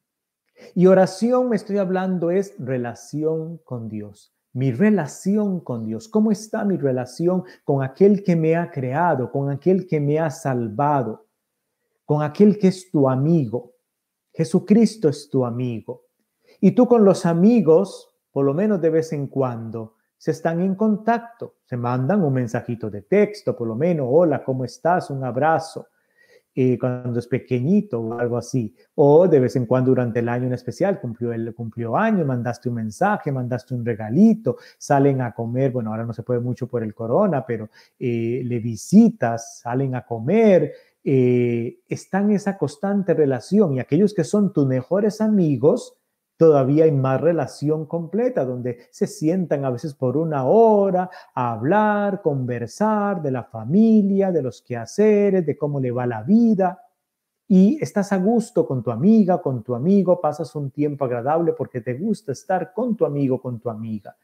[0.75, 4.35] Y oración, me estoy hablando, es relación con Dios.
[4.53, 6.07] Mi relación con Dios.
[6.07, 10.29] ¿Cómo está mi relación con aquel que me ha creado, con aquel que me ha
[10.29, 11.27] salvado,
[12.05, 13.73] con aquel que es tu amigo?
[14.39, 16.05] Jesucristo es tu amigo.
[16.61, 20.75] Y tú con los amigos, por lo menos de vez en cuando, se están en
[20.75, 25.09] contacto, se mandan un mensajito de texto, por lo menos, hola, ¿cómo estás?
[25.09, 25.87] Un abrazo.
[26.55, 28.75] Eh, cuando es pequeñito o algo así.
[28.95, 32.69] O de vez en cuando durante el año en especial, cumplió, el, cumplió año, mandaste
[32.69, 36.83] un mensaje, mandaste un regalito, salen a comer, bueno, ahora no se puede mucho por
[36.83, 43.73] el corona, pero eh, le visitas, salen a comer, eh, están en esa constante relación
[43.73, 45.97] y aquellos que son tus mejores amigos,
[46.39, 52.21] todavía hay más relación completa, donde se sientan a veces por una hora a hablar,
[52.21, 56.81] conversar de la familia, de los quehaceres, de cómo le va la vida.
[57.47, 61.81] Y estás a gusto con tu amiga, con tu amigo, pasas un tiempo agradable porque
[61.81, 64.15] te gusta estar con tu amigo, con tu amiga.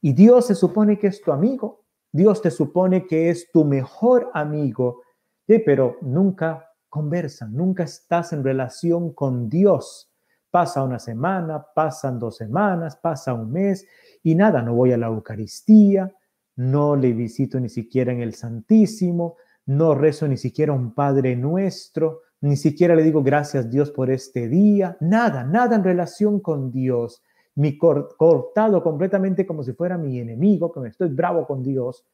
[0.00, 4.30] Y Dios se supone que es tu amigo, Dios te supone que es tu mejor
[4.32, 5.02] amigo
[5.48, 10.12] Sí, pero nunca conversan, nunca estás en relación con Dios.
[10.50, 13.86] Pasa una semana, pasan dos semanas, pasa un mes
[14.22, 16.12] y nada, no voy a la Eucaristía,
[16.56, 22.20] no le visito ni siquiera en el Santísimo, no rezo ni siquiera un Padre nuestro,
[22.42, 27.22] ni siquiera le digo gracias Dios por este día, nada, nada en relación con Dios.
[27.54, 32.04] Mi cortado completamente como si fuera mi enemigo, que me estoy bravo con Dios.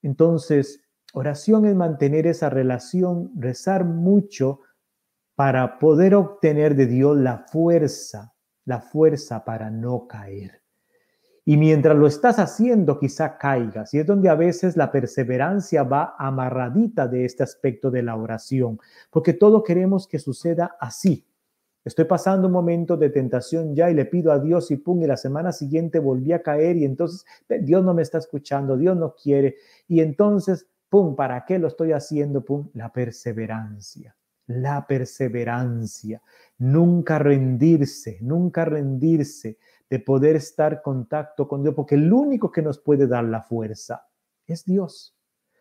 [0.00, 0.83] Entonces,
[1.16, 4.62] Oración es mantener esa relación, rezar mucho
[5.36, 10.62] para poder obtener de Dios la fuerza, la fuerza para no caer.
[11.44, 13.94] Y mientras lo estás haciendo, quizá caigas.
[13.94, 18.80] Y es donde a veces la perseverancia va amarradita de este aspecto de la oración,
[19.10, 21.24] porque todo queremos que suceda así.
[21.84, 25.06] Estoy pasando un momento de tentación ya y le pido a Dios y pum, y
[25.06, 27.24] la semana siguiente volví a caer y entonces
[27.60, 29.58] Dios no me está escuchando, Dios no quiere.
[29.86, 30.66] Y entonces
[31.16, 32.44] ¿para qué lo estoy haciendo?
[32.44, 36.22] Pum, la perseverancia, la perseverancia,
[36.58, 39.58] nunca rendirse, nunca rendirse
[39.90, 43.42] de poder estar en contacto con Dios, porque el único que nos puede dar la
[43.42, 44.06] fuerza
[44.46, 45.16] es Dios.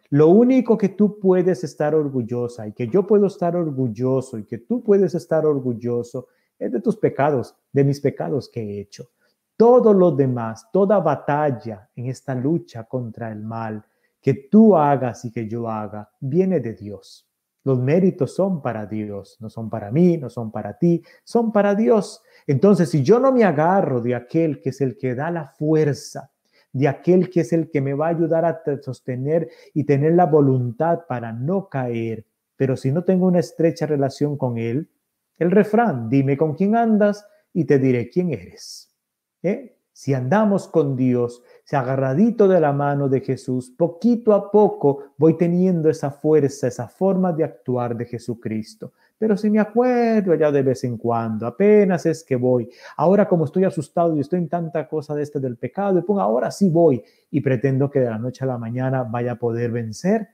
[0.10, 4.60] Lo único que tú puedes estar orgullosa y que yo puedo estar orgulloso y que
[4.60, 6.28] tú puedes estar orgulloso
[6.60, 9.10] es de tus pecados, de mis pecados que he hecho.
[9.58, 13.84] Todo lo demás, toda batalla en esta lucha contra el mal,
[14.24, 17.30] que tú hagas y que yo haga, viene de Dios.
[17.64, 21.76] Los méritos son para Dios, no son para mí, no son para ti, son para
[21.76, 22.24] Dios.
[22.48, 26.32] Entonces, si yo no me agarro de aquel que es el que da la fuerza
[26.74, 30.26] de aquel que es el que me va a ayudar a sostener y tener la
[30.26, 32.26] voluntad para no caer.
[32.56, 34.90] Pero si no tengo una estrecha relación con Él,
[35.38, 38.92] el refrán, dime con quién andas y te diré quién eres.
[39.44, 39.78] ¿Eh?
[39.92, 45.38] Si andamos con Dios, si agarradito de la mano de Jesús, poquito a poco voy
[45.38, 48.92] teniendo esa fuerza, esa forma de actuar de Jesucristo.
[49.18, 52.70] Pero si me acuerdo ya de vez en cuando, apenas es que voy.
[52.98, 56.20] Ahora como estoy asustado y estoy en tanta cosa de este del pecado, y pongo
[56.20, 59.72] ahora sí voy y pretendo que de la noche a la mañana vaya a poder
[59.72, 60.28] vencer.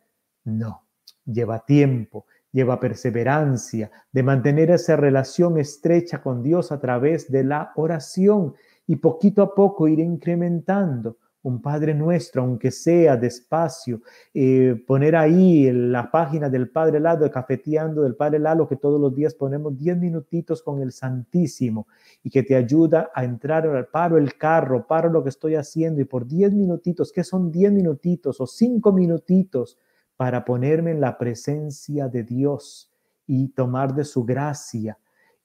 [0.45, 0.85] No,
[1.25, 7.71] lleva tiempo, lleva perseverancia, de mantener esa relación estrecha con Dios a través de la
[7.75, 8.55] oración
[8.89, 11.17] y poquito a poco ir incrementando.
[11.43, 14.01] Un Padre nuestro, aunque sea despacio,
[14.33, 19.13] eh, poner ahí la página del Padre Lalo, cafeteando del Padre Lalo, que todos los
[19.13, 21.87] días ponemos 10 minutitos con el Santísimo
[22.23, 26.05] y que te ayuda a entrar, paro el carro, paro lo que estoy haciendo y
[26.05, 29.77] por 10 minutitos, que son 10 minutitos o 5 minutitos
[30.17, 32.91] para ponerme en la presencia de Dios
[33.27, 34.97] y tomar de su gracia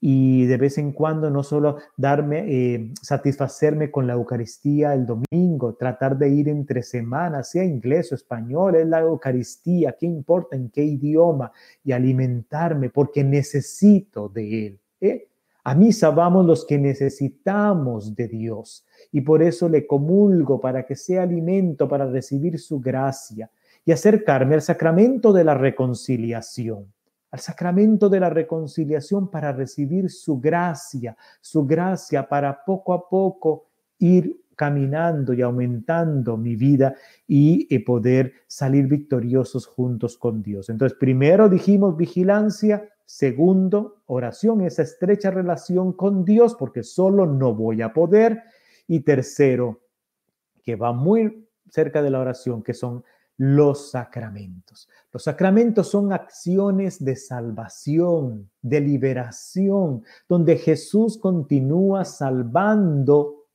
[0.07, 5.77] y de vez en cuando no solo darme, eh, satisfacerme con la Eucaristía el domingo,
[5.77, 10.69] tratar de ir entre semanas, sea inglés o español, es la Eucaristía, qué importa en
[10.69, 14.81] qué idioma, y alimentarme porque necesito de Él.
[15.01, 15.29] ¿eh?
[15.65, 20.97] A misa vamos los que necesitamos de Dios y por eso le comulgo para que
[20.97, 23.51] sea alimento para recibir su gracia
[23.87, 26.94] y acercarme al sacramento de la reconciliación
[27.35, 33.67] al sacramento de la reconciliación para recibir su gracia, su gracia para poco a poco
[33.99, 36.95] ir caminando y aumentando mi vida
[37.27, 40.71] y eh, poder salir victoriosos juntos con Dios.
[40.71, 47.83] Entonces, primero dijimos vigilancia, segundo, oración, esa estrecha relación con Dios, porque solo no voy
[47.83, 48.45] a poder.
[48.87, 49.81] Y tercero,
[50.63, 53.03] que va muy cerca de la oración, que son
[53.37, 54.89] los sacramentos.
[55.13, 63.47] Los sacramentos son acciones de salvación, de liberación, donde Jesús continúa salvando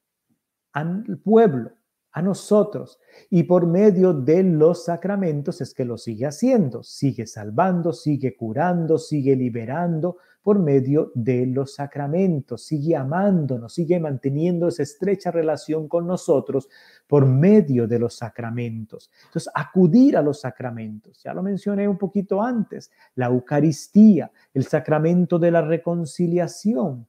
[0.73, 1.71] al pueblo,
[2.11, 2.99] a nosotros.
[3.29, 8.97] Y por medio de los sacramentos es que lo sigue haciendo, sigue salvando, sigue curando,
[8.97, 16.07] sigue liberando por medio de los sacramentos, sigue amándonos, sigue manteniendo esa estrecha relación con
[16.07, 16.69] nosotros
[17.07, 19.11] por medio de los sacramentos.
[19.25, 25.37] Entonces, acudir a los sacramentos, ya lo mencioné un poquito antes, la Eucaristía, el sacramento
[25.37, 27.05] de la reconciliación.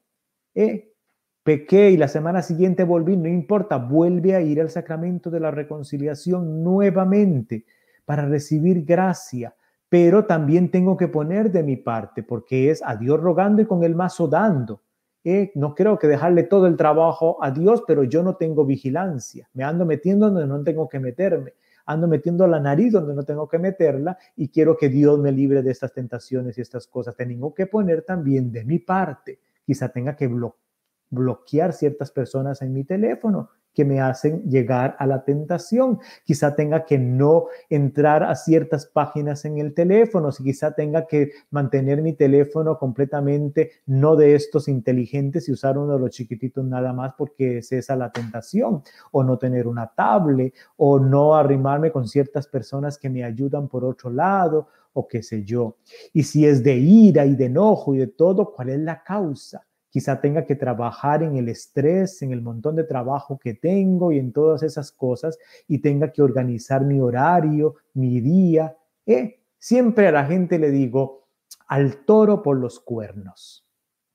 [0.55, 0.93] ¿eh?
[1.42, 5.50] Pequé y la semana siguiente volví, no importa, vuelve a ir al sacramento de la
[5.50, 7.64] reconciliación nuevamente
[8.05, 9.55] para recibir gracia,
[9.88, 13.83] pero también tengo que poner de mi parte porque es a Dios rogando y con
[13.85, 14.83] el mazo dando.
[15.22, 19.48] Eh, no creo que dejarle todo el trabajo a Dios, pero yo no tengo vigilancia.
[19.53, 21.55] Me ando metiendo donde no tengo que meterme.
[21.85, 25.62] Ando metiendo la nariz donde no tengo que meterla y quiero que Dios me libre
[25.62, 27.16] de estas tentaciones y estas cosas.
[27.16, 29.40] Tengo que poner también de mi parte.
[29.66, 30.69] Quizá tenga que bloquear
[31.11, 35.99] bloquear ciertas personas en mi teléfono que me hacen llegar a la tentación.
[36.25, 41.31] Quizá tenga que no entrar a ciertas páginas en el teléfono, si quizá tenga que
[41.51, 46.92] mantener mi teléfono completamente no de estos inteligentes y usar uno de los chiquititos nada
[46.92, 52.09] más porque es esa la tentación, o no tener una tablet, o no arrimarme con
[52.09, 55.77] ciertas personas que me ayudan por otro lado, o qué sé yo.
[56.12, 59.64] Y si es de ira y de enojo y de todo, ¿cuál es la causa?
[59.90, 64.18] Quizá tenga que trabajar en el estrés, en el montón de trabajo que tengo y
[64.18, 68.76] en todas esas cosas y tenga que organizar mi horario, mi día.
[69.05, 71.26] Eh, siempre a la gente le digo,
[71.66, 73.66] al toro por los cuernos.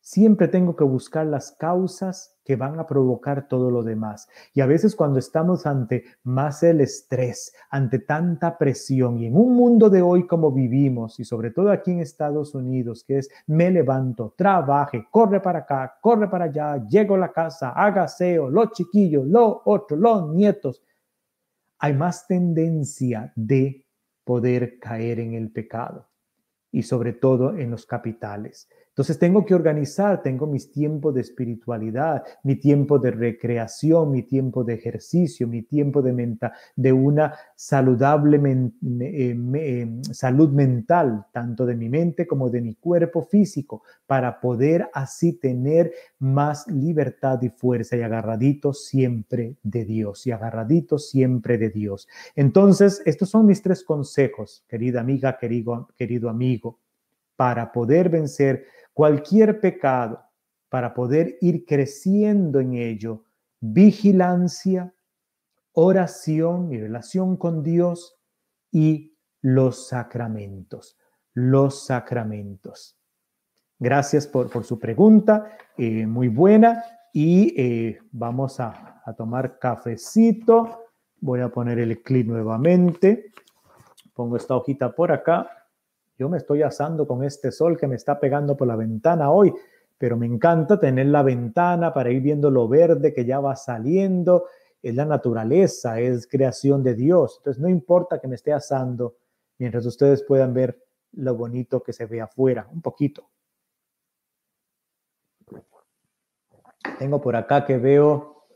[0.01, 4.29] Siempre tengo que buscar las causas que van a provocar todo lo demás.
[4.53, 9.55] Y a veces cuando estamos ante más el estrés, ante tanta presión y en un
[9.55, 13.71] mundo de hoy como vivimos y sobre todo aquí en Estados Unidos, que es me
[13.71, 18.71] levanto, trabaje, corre para acá, corre para allá, llego a la casa, haga aseo, los
[18.71, 20.83] chiquillos, los otros, los nietos,
[21.79, 23.85] hay más tendencia de
[24.23, 26.07] poder caer en el pecado
[26.71, 28.69] y sobre todo en los capitales.
[28.95, 34.63] Entonces tengo que organizar, tengo mis tiempos de espiritualidad, mi tiempo de recreación, mi tiempo
[34.63, 36.37] de ejercicio, mi tiempo de,
[36.77, 43.23] de una saludable eh, em, salud mental, tanto de mi mente como de mi cuerpo
[43.23, 50.31] físico, para poder así tener más libertad y fuerza y agarradito siempre de Dios y
[50.31, 52.07] agarradito siempre de Dios.
[52.33, 56.79] Entonces, estos son mis tres consejos, querida amiga, querido, querido amigo,
[57.35, 60.25] para poder vencer cualquier pecado
[60.75, 63.23] para poder ir creciendo en ello,
[63.61, 64.93] vigilancia,
[65.71, 68.17] oración, mi relación con Dios
[68.73, 70.97] y los sacramentos,
[71.33, 72.97] los sacramentos.
[73.79, 76.83] Gracias por, su pregunta, eh, muy buena.
[77.13, 80.87] Y eh, vamos a, a tomar cafecito.
[81.21, 83.31] Voy a poner el clip nuevamente.
[84.13, 85.49] Pongo esta hojita por acá.
[86.17, 89.53] Yo me estoy asando con este sol que me está pegando por la ventana hoy,
[89.97, 94.45] pero me encanta tener la ventana para ir viendo lo verde que ya va saliendo.
[94.81, 97.35] Es la naturaleza, es creación de Dios.
[97.39, 99.17] Entonces no importa que me esté asando
[99.57, 100.81] mientras ustedes puedan ver
[101.13, 103.29] lo bonito que se ve afuera, un poquito.
[106.99, 108.47] Tengo por acá que veo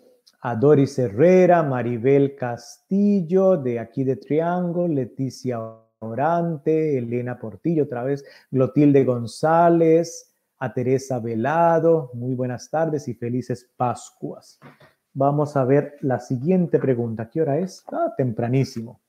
[0.41, 5.59] a Doris Herrera, Maribel Castillo, de aquí de Triángulo, Leticia
[6.01, 13.69] Orante, Elena Portillo otra vez, Glotilde González, a Teresa Velado, muy buenas tardes y felices
[13.75, 14.59] Pascuas.
[15.13, 17.29] Vamos a ver la siguiente pregunta.
[17.29, 17.83] ¿Qué hora es?
[17.91, 19.01] Ah, tempranísimo.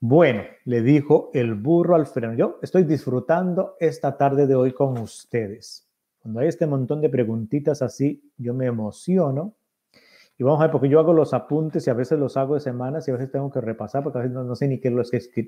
[0.00, 2.34] Bueno, le dijo el burro al freno.
[2.34, 5.86] Yo estoy disfrutando esta tarde de hoy con ustedes.
[6.20, 9.54] Cuando hay este montón de preguntitas así, yo me emociono.
[10.38, 12.60] Y vamos a ver, porque yo hago los apuntes y a veces los hago de
[12.60, 14.90] semanas y a veces tengo que repasar porque a veces no, sé ni qué,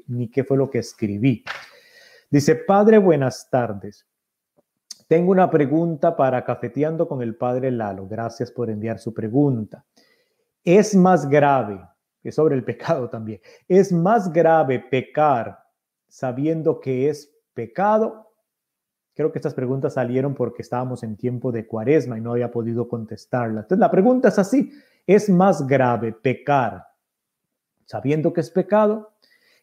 [0.09, 1.45] ni qué fue lo que escribí.
[2.29, 4.05] Dice, Padre, buenas tardes.
[5.07, 8.09] Tengo una pregunta para Cafeteando con el Padre Lalo.
[8.09, 9.85] Gracias por enviar su pregunta.
[10.65, 11.81] Es más grave,
[12.23, 15.59] es sobre el pecado también, es más grave pecar
[16.09, 18.30] sabiendo que es pecado
[19.15, 22.89] Creo que estas preguntas salieron porque estábamos en tiempo de cuaresma y no había podido
[22.89, 23.61] contestarla.
[23.61, 24.73] Entonces la pregunta es así,
[25.07, 26.87] ¿es más grave pecar
[27.87, 29.13] sabiendo que es pecado?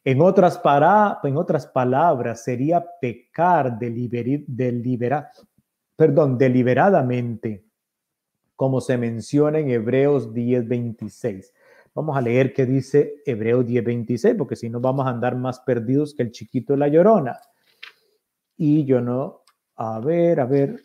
[0.04, 5.32] En otras, para, en otras palabras, sería pecar delibera,
[5.98, 7.66] perdón, deliberadamente,
[8.56, 11.52] como se menciona en Hebreos 10:26.
[11.94, 16.14] Vamos a leer qué dice Hebreos 10:26, porque si no vamos a andar más perdidos
[16.16, 17.40] que el chiquito de la llorona.
[18.58, 19.44] Y yo no
[19.78, 20.82] a ver, a ver,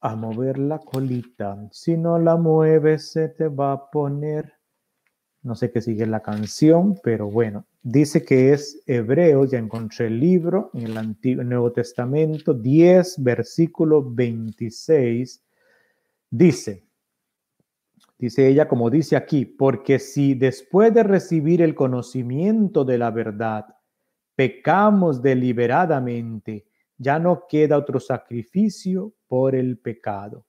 [0.00, 1.68] a mover la colita.
[1.72, 4.54] Si no la mueves, se te va a poner.
[5.42, 10.20] No sé qué sigue la canción, pero bueno, dice que es Hebreos, ya encontré el
[10.20, 15.42] libro en el Antiguo Nuevo Testamento, 10, versículo 26.
[16.30, 16.84] Dice,
[18.18, 23.66] dice ella, como dice aquí, porque si después de recibir el conocimiento de la verdad,
[24.36, 26.66] pecamos deliberadamente,
[27.02, 30.46] ya no queda otro sacrificio por el pecado.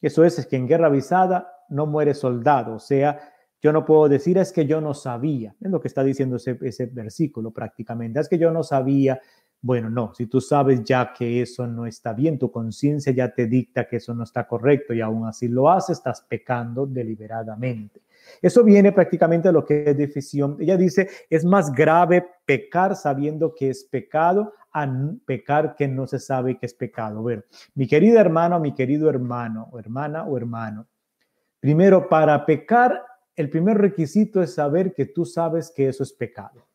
[0.00, 4.08] Eso es, es que en guerra avisada no muere soldado, o sea, yo no puedo
[4.08, 8.20] decir es que yo no sabía, es lo que está diciendo ese, ese versículo prácticamente,
[8.20, 9.20] es que yo no sabía,
[9.60, 13.46] bueno, no, si tú sabes ya que eso no está bien, tu conciencia ya te
[13.46, 18.02] dicta que eso no está correcto y aún así lo haces, estás pecando deliberadamente.
[18.40, 20.56] Eso viene prácticamente a lo que es decisión.
[20.60, 24.86] Ella dice, es más grave pecar sabiendo que es pecado a
[25.24, 27.22] pecar que no se sabe que es pecado.
[27.24, 30.86] ver, mi querida hermano, mi querido hermano, o hermana o hermano,
[31.60, 33.02] primero, para pecar,
[33.34, 36.68] el primer requisito es saber que tú sabes que eso es pecado.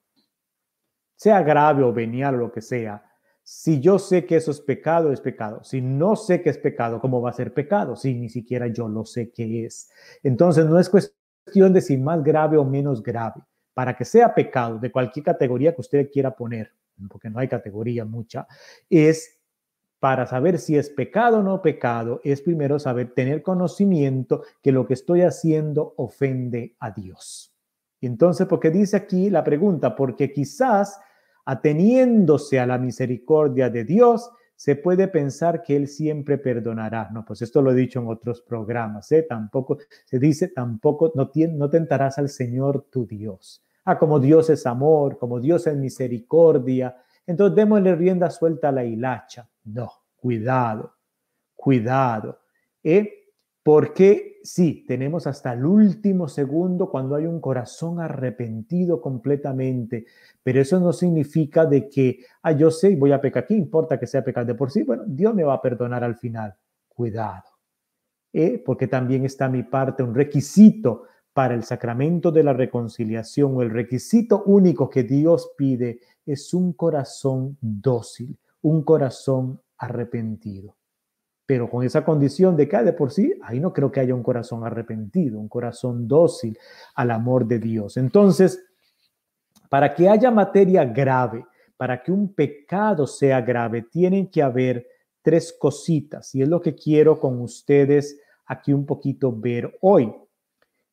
[1.16, 3.04] Sea grave o venial o lo que sea,
[3.44, 5.64] si yo sé que eso es pecado, es pecado.
[5.64, 7.96] Si no sé que es pecado, ¿cómo va a ser pecado?
[7.96, 9.92] Si ni siquiera yo lo sé que es.
[10.24, 13.42] Entonces no es cuestión de si más grave o menos grave.
[13.74, 16.74] Para que sea pecado de cualquier categoría que usted quiera poner,
[17.08, 18.48] porque no hay categoría mucha,
[18.90, 19.40] es
[20.00, 24.88] para saber si es pecado o no pecado, es primero saber tener conocimiento que lo
[24.88, 27.54] que estoy haciendo ofende a Dios.
[28.00, 31.00] Y entonces, porque dice aquí la pregunta, porque quizás
[31.46, 37.10] ateniéndose a la misericordia de Dios, se puede pensar que Él siempre perdonará.
[37.12, 39.24] No, pues esto lo he dicho en otros programas, ¿eh?
[39.28, 43.64] Tampoco se dice, tampoco no, no tentarás al Señor tu Dios.
[43.86, 46.96] Ah, como Dios es amor, como Dios es misericordia.
[47.26, 49.50] Entonces démosle rienda suelta a la hilacha.
[49.64, 50.94] No, cuidado,
[51.56, 52.40] cuidado.
[52.84, 53.22] ¿Eh?
[53.64, 60.06] Porque sí, tenemos hasta el último segundo cuando hay un corazón arrepentido completamente,
[60.42, 64.08] pero eso no significa de que, ah, yo sé, voy a pecar, ¿qué importa que
[64.08, 64.82] sea pecar de por sí?
[64.82, 66.56] Bueno, Dios me va a perdonar al final.
[66.88, 67.44] Cuidado,
[68.34, 68.62] ¿eh?
[68.66, 71.04] porque también está mi parte, un requisito
[71.34, 76.74] para el sacramento de la reconciliación o el requisito único que Dios pide es un
[76.74, 80.76] corazón dócil, un corazón arrepentido.
[81.46, 84.16] Pero con esa condición de que ah, de por sí, ahí no creo que haya
[84.16, 86.58] un corazón arrepentido, un corazón dócil
[86.96, 87.98] al amor de Dios.
[87.98, 88.64] Entonces,
[89.70, 91.46] para que haya materia grave,
[91.78, 94.88] para que un pecado sea grave, tienen que haber
[95.22, 100.14] tres cositas y es lo que quiero con ustedes aquí un poquito ver hoy.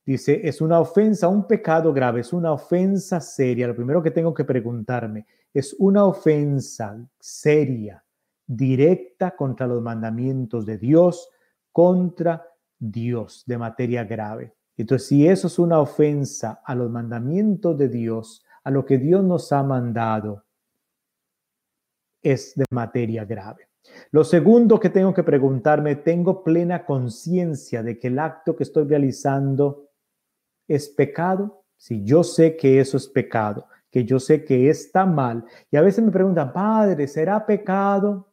[0.08, 3.66] Dice, es una ofensa, un pecado grave, es una ofensa seria.
[3.66, 8.02] Lo primero que tengo que preguntarme, es una ofensa seria,
[8.46, 11.28] directa contra los mandamientos de Dios,
[11.70, 12.42] contra
[12.78, 14.54] Dios de materia grave.
[14.78, 19.22] Entonces, si eso es una ofensa a los mandamientos de Dios, a lo que Dios
[19.22, 20.46] nos ha mandado,
[22.22, 23.68] es de materia grave.
[24.10, 28.84] Lo segundo que tengo que preguntarme, ¿tengo plena conciencia de que el acto que estoy
[28.84, 29.87] realizando
[30.68, 31.64] es pecado?
[31.76, 35.80] Si yo sé que eso es pecado, que yo sé que está mal, y a
[35.80, 38.32] veces me preguntan, Padre, ¿será pecado?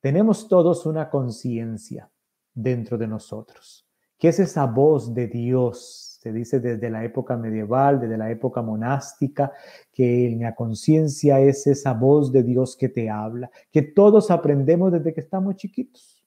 [0.00, 2.10] Tenemos todos una conciencia
[2.54, 3.86] dentro de nosotros.
[4.18, 6.18] ¿Qué es esa voz de Dios?
[6.20, 9.52] Se dice desde la época medieval, desde la época monástica,
[9.92, 15.12] que la conciencia es esa voz de Dios que te habla, que todos aprendemos desde
[15.14, 16.19] que estamos chiquitos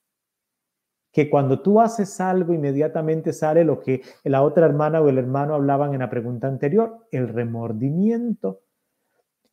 [1.13, 5.53] que cuando tú haces algo inmediatamente sale lo que la otra hermana o el hermano
[5.53, 8.61] hablaban en la pregunta anterior, el remordimiento.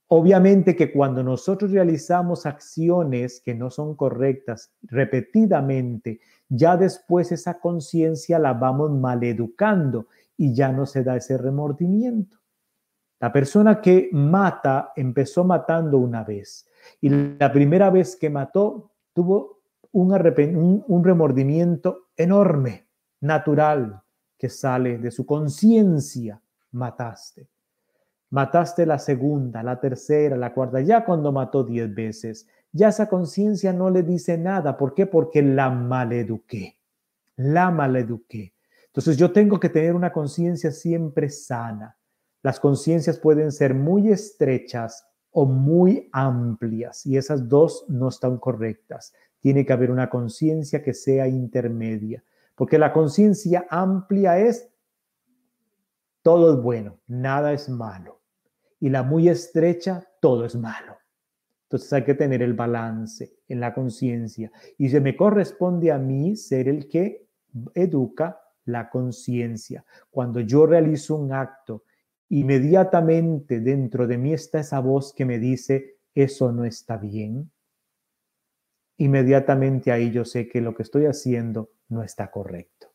[0.08, 8.38] Obviamente que cuando nosotros realizamos acciones que no son correctas repetidamente, ya después esa conciencia
[8.38, 10.06] la vamos maleducando
[10.38, 12.38] y ya no se da ese remordimiento.
[13.20, 16.66] La persona que mata empezó matando una vez
[17.02, 19.59] y la primera vez que mató tuvo
[19.92, 22.86] un, un, remordimiento enorme,
[23.20, 24.02] natural,
[24.38, 26.40] que sale de su conciencia.
[26.72, 27.48] Mataste.
[28.30, 33.72] Mataste la segunda, la tercera, la cuarta, ya cuando mató diez veces, ya esa conciencia
[33.72, 34.76] no le dice nada.
[34.76, 35.06] ¿Por qué?
[35.06, 36.78] Porque la maleduqué.
[37.36, 38.54] La maleduqué.
[38.86, 41.96] Entonces yo tengo que tener una conciencia siempre sana.
[42.42, 49.12] Las conciencias pueden ser muy estrechas o muy amplias y esas dos no están correctas
[49.40, 52.22] tiene que haber una conciencia que sea intermedia,
[52.54, 54.70] porque la conciencia amplia es
[56.22, 58.20] todo es bueno, nada es malo,
[58.78, 60.96] y la muy estrecha, todo es malo.
[61.64, 66.34] Entonces hay que tener el balance en la conciencia y se me corresponde a mí
[66.36, 67.28] ser el que
[67.74, 69.84] educa la conciencia.
[70.10, 71.84] Cuando yo realizo un acto,
[72.28, 77.50] inmediatamente dentro de mí está esa voz que me dice, eso no está bien,
[79.00, 82.88] inmediatamente ahí yo sé que lo que estoy haciendo no está correcto.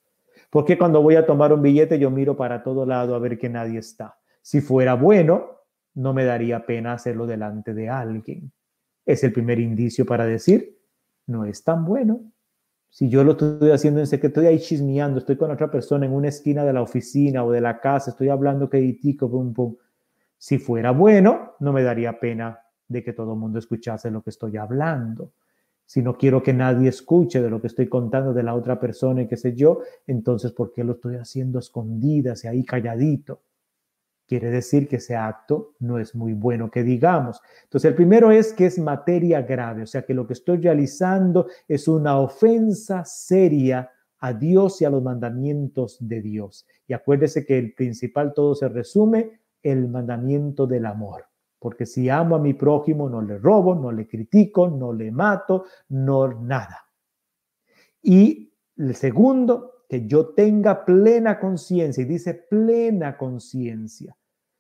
[0.51, 3.49] Porque cuando voy a tomar un billete yo miro para todo lado a ver que
[3.49, 4.16] nadie está.
[4.41, 5.64] Si fuera bueno,
[5.95, 8.51] no me daría pena hacerlo delante de alguien.
[9.03, 10.78] Es el primer indicio para decir,
[11.26, 12.22] no es tan bueno.
[12.89, 16.14] Si yo lo estoy haciendo en secreto, estoy ahí chismeando, estoy con otra persona en
[16.14, 19.76] una esquina de la oficina o de la casa, estoy hablando que tico, pum, pum.
[20.38, 24.30] Si fuera bueno, no me daría pena de que todo el mundo escuchase lo que
[24.30, 25.34] estoy hablando
[25.86, 29.22] si no quiero que nadie escuche de lo que estoy contando de la otra persona
[29.22, 33.42] y qué sé yo, entonces ¿por qué lo estoy haciendo escondidas y ahí calladito?
[34.28, 37.40] Quiere decir que ese acto no es muy bueno que digamos.
[37.64, 41.48] Entonces, el primero es que es materia grave, o sea que lo que estoy realizando
[41.68, 46.66] es una ofensa seria a Dios y a los mandamientos de Dios.
[46.88, 51.26] Y acuérdese que el principal todo se resume el mandamiento del amor.
[51.66, 55.66] Porque si amo a mi prójimo, no le robo, no le critico, no le mato,
[55.89, 56.86] no nada.
[58.03, 64.16] Y el segundo, que yo tenga plena conciencia, y dice plena conciencia,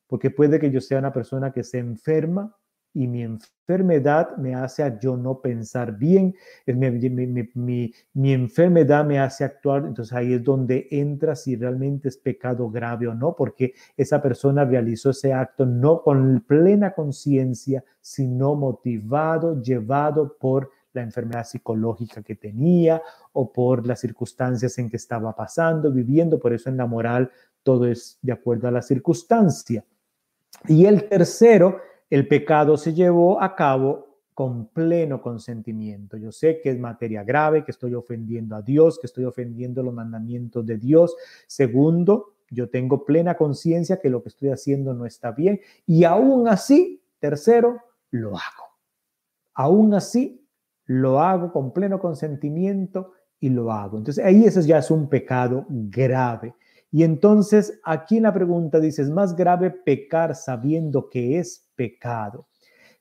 [0.07, 2.57] porque puede que yo sea una persona que se enferma
[2.95, 6.33] y mi enfermedad me hace a yo no pensar bien,
[6.65, 12.69] mi, mi, enfermedad me hace actuar, entonces ahí es donde entra si realmente es pecado
[12.69, 19.61] grave o no, porque esa persona realizó ese acto no con plena conciencia, sino motivado,
[19.61, 23.01] llevado por la enfermedad psicológica que tenía
[23.33, 27.29] o por las circunstancias en que estaba pasando, viviendo, por eso en la moral
[27.61, 29.83] todo es de acuerdo a la circunstancia.
[30.67, 36.17] Y el tercero, el pecado se llevó a cabo con pleno consentimiento.
[36.17, 39.93] Yo sé que es materia grave, que estoy ofendiendo a Dios, que estoy ofendiendo los
[39.93, 41.15] mandamientos de Dios.
[41.47, 45.61] Segundo, yo tengo plena conciencia que lo que estoy haciendo no está bien.
[45.85, 47.81] Y aún así, tercero,
[48.11, 48.65] lo hago.
[49.53, 50.45] Aún así,
[50.85, 53.97] lo hago con pleno consentimiento y lo hago.
[53.97, 56.53] Entonces, ahí eso ya es un pecado grave.
[56.95, 62.47] Y entonces aquí en la pregunta dice, ¿es más grave pecar sabiendo que es pecado?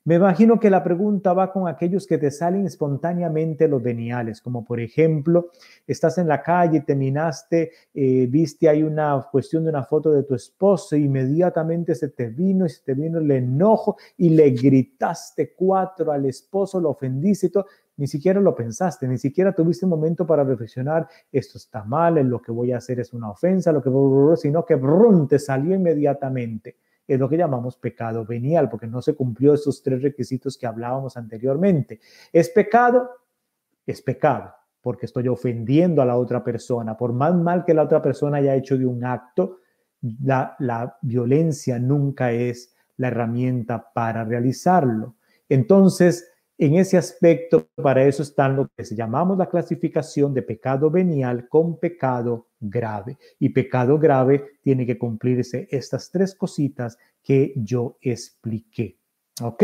[0.03, 4.65] Me imagino que la pregunta va con aquellos que te salen espontáneamente los veniales, como
[4.65, 5.49] por ejemplo,
[5.87, 10.35] estás en la calle, terminaste, eh, viste ahí una cuestión de una foto de tu
[10.35, 15.53] esposo, e inmediatamente se te vino y se te vino el enojo y le gritaste
[15.55, 17.49] cuatro al esposo, lo ofendiste.
[17.97, 22.41] Ni siquiera lo pensaste, ni siquiera tuviste un momento para reflexionar, esto está mal, lo
[22.41, 23.89] que voy a hacer es una ofensa, lo que
[24.37, 26.77] sino que brum, te salió inmediatamente.
[27.07, 31.17] Es lo que llamamos pecado venial, porque no se cumplió esos tres requisitos que hablábamos
[31.17, 31.99] anteriormente.
[32.33, 33.09] ¿Es pecado?
[33.85, 36.97] Es pecado, porque estoy ofendiendo a la otra persona.
[36.97, 39.59] Por más mal que la otra persona haya hecho de un acto,
[40.23, 45.15] la, la violencia nunca es la herramienta para realizarlo.
[45.47, 46.27] Entonces,
[46.57, 51.77] en ese aspecto, para eso están lo que llamamos la clasificación de pecado venial con
[51.77, 53.17] pecado grave.
[53.39, 58.97] Y pecado grave tiene que cumplirse estas tres cositas que yo expliqué.
[59.41, 59.63] ¿Ok?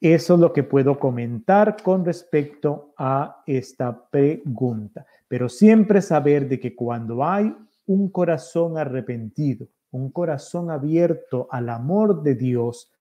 [0.00, 5.04] Eso es lo que puedo comentar con respecto a esta pregunta.
[5.26, 7.54] Pero siempre saber de que cuando hay
[7.86, 12.92] un corazón arrepentido, un corazón abierto al amor de Dios,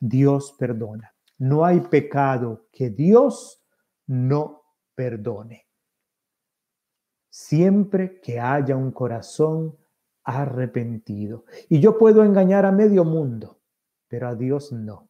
[0.00, 1.12] Dios perdona.
[1.40, 3.64] No hay pecado que Dios
[4.06, 4.62] no
[4.94, 5.66] perdone.
[7.30, 9.78] Siempre que haya un corazón
[10.22, 11.46] arrepentido.
[11.70, 13.58] Y yo puedo engañar a medio mundo,
[14.06, 15.08] pero a Dios no.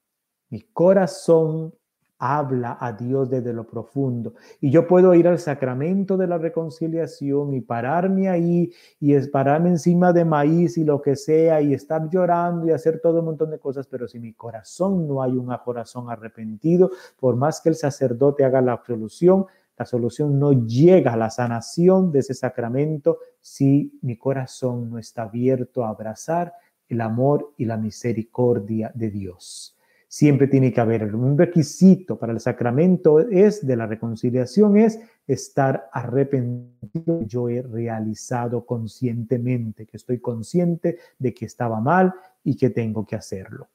[0.50, 1.74] Mi corazón
[2.20, 4.34] habla a Dios desde lo profundo.
[4.60, 10.12] Y yo puedo ir al sacramento de la reconciliación y pararme ahí y pararme encima
[10.12, 13.58] de maíz y lo que sea y estar llorando y hacer todo un montón de
[13.58, 18.44] cosas, pero si mi corazón no hay un corazón arrepentido, por más que el sacerdote
[18.44, 19.46] haga la absolución,
[19.78, 25.22] la solución no llega a la sanación de ese sacramento si mi corazón no está
[25.22, 26.52] abierto a abrazar
[26.86, 29.79] el amor y la misericordia de Dios.
[30.12, 35.88] Siempre tiene que haber un requisito para el sacramento es de la reconciliación es estar
[35.92, 37.22] arrepentido.
[37.22, 43.14] Yo he realizado conscientemente, que estoy consciente de que estaba mal y que tengo que
[43.14, 43.68] hacerlo.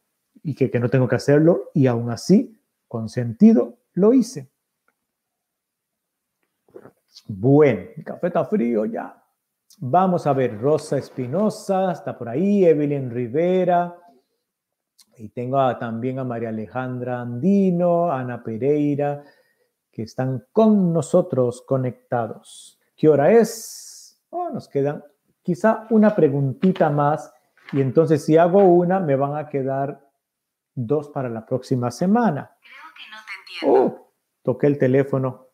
[0.44, 4.50] Y que, que no tengo que hacerlo y aún así, con sentido, lo hice.
[7.28, 9.24] Bueno, café está frío ya.
[9.78, 13.96] Vamos a ver, Rosa Espinosa está por ahí, Evelyn Rivera,
[15.18, 19.24] y tengo también a María Alejandra Andino, Ana Pereira,
[19.92, 22.80] que están con nosotros conectados.
[22.96, 24.20] ¿Qué hora es?
[24.30, 25.04] Oh, nos quedan
[25.42, 27.32] quizá una preguntita más
[27.72, 30.02] y entonces si hago una me van a quedar
[30.74, 32.58] dos para la próxima semana.
[32.62, 33.96] Creo que no te entiendo.
[33.96, 35.48] Oh, toqué el teléfono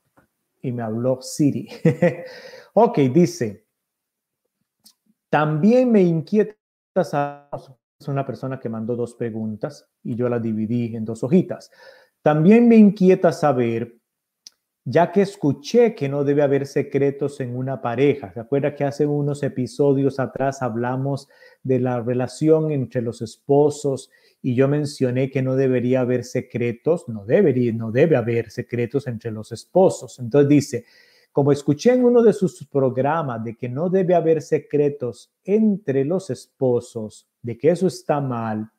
[0.61, 1.67] y me habló Siri.
[2.73, 3.67] ok, dice,
[5.29, 6.55] también me inquieta
[8.01, 11.71] es una persona que mandó dos preguntas y yo la dividí en dos hojitas.
[12.21, 13.97] También me inquieta saber,
[14.83, 18.33] ya que escuché que no debe haber secretos en una pareja.
[18.33, 21.27] ¿Se acuerda que hace unos episodios atrás hablamos
[21.63, 24.09] de la relación entre los esposos
[24.41, 27.07] y yo mencioné que no debería haber secretos?
[27.07, 30.19] No debería, no debe haber secretos entre los esposos.
[30.19, 30.85] Entonces dice,
[31.31, 36.29] como escuché en uno de sus programas de que no debe haber secretos entre los
[36.29, 38.71] esposos, de que eso está mal,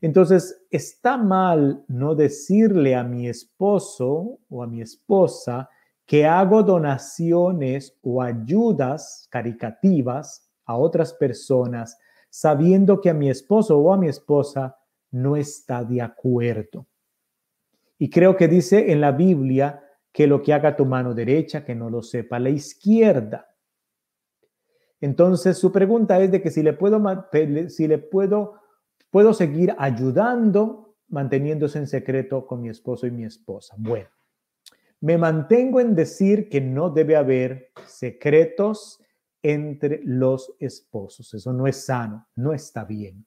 [0.00, 5.68] entonces está mal no decirle a mi esposo o a mi esposa
[6.06, 11.98] que hago donaciones o ayudas caricativas a otras personas
[12.28, 14.76] sabiendo que a mi esposo o a mi esposa
[15.12, 16.86] no está de acuerdo.
[17.96, 19.82] Y creo que dice en la Biblia
[20.12, 23.53] que lo que haga tu mano derecha, que no lo sepa la izquierda.
[25.04, 26.98] Entonces su pregunta es de que si le puedo,
[27.68, 28.54] si le puedo,
[29.10, 33.74] puedo seguir ayudando manteniéndose en secreto con mi esposo y mi esposa.
[33.76, 34.08] Bueno,
[35.00, 38.98] me mantengo en decir que no debe haber secretos
[39.42, 41.34] entre los esposos.
[41.34, 43.26] Eso no es sano, no está bien.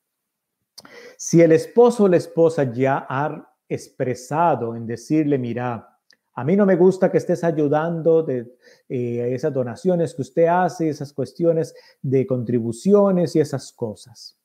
[1.15, 5.96] Si el esposo o la esposa ya ha expresado en decirle, mira,
[6.38, 8.57] a mí no me gusta que estés ayudando de
[8.88, 14.38] eh, esas donaciones que usted hace, esas cuestiones de contribuciones y esas cosas.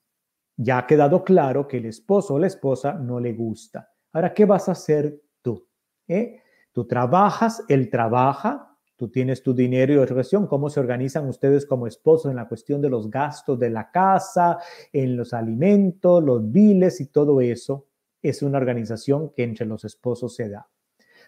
[0.57, 3.91] Ya ha quedado claro que el esposo o la esposa no le gusta.
[4.11, 5.67] Ahora, ¿qué vas a hacer tú?
[6.07, 6.41] ¿Eh?
[6.71, 10.47] Tú trabajas, él trabaja, tú tienes tu dinero y organización.
[10.47, 14.57] ¿Cómo se organizan ustedes como esposos en la cuestión de los gastos de la casa,
[14.91, 17.85] en los alimentos, los biles y todo eso?
[18.19, 20.67] Es una organización que entre los esposos se da.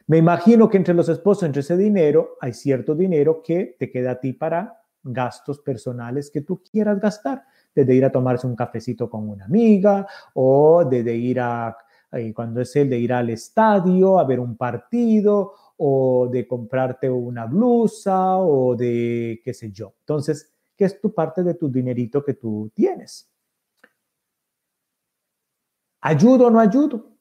[0.07, 4.11] Me imagino que entre los esposos, entre ese dinero, hay cierto dinero que te queda
[4.11, 7.43] a ti para gastos personales que tú quieras gastar,
[7.73, 11.75] desde ir a tomarse un cafecito con una amiga o desde ir a,
[12.11, 17.09] eh, cuando es el de ir al estadio a ver un partido o de comprarte
[17.09, 19.95] una blusa o de qué sé yo.
[20.01, 23.27] Entonces, ¿qué es tu parte de tu dinerito que tú tienes?
[26.01, 27.14] ¿Ayudo o no ayudo?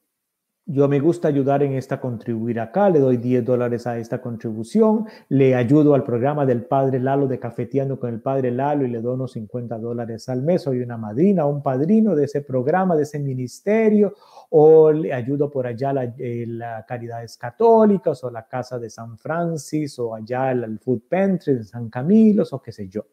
[0.67, 5.07] Yo me gusta ayudar en esta contribuir acá, le doy 10 dólares a esta contribución,
[5.29, 9.03] le ayudo al programa del Padre Lalo de Cafeteando con el Padre Lalo y le
[9.03, 10.63] doy unos 50 dólares al mes.
[10.63, 14.15] Soy una madrina, un padrino de ese programa, de ese ministerio,
[14.51, 19.19] o le ayudo por allá la, eh, la Caridades Católicas o la Casa de San
[19.19, 23.05] Francis o allá el, Food Pantry de San Camilo o qué sé yo.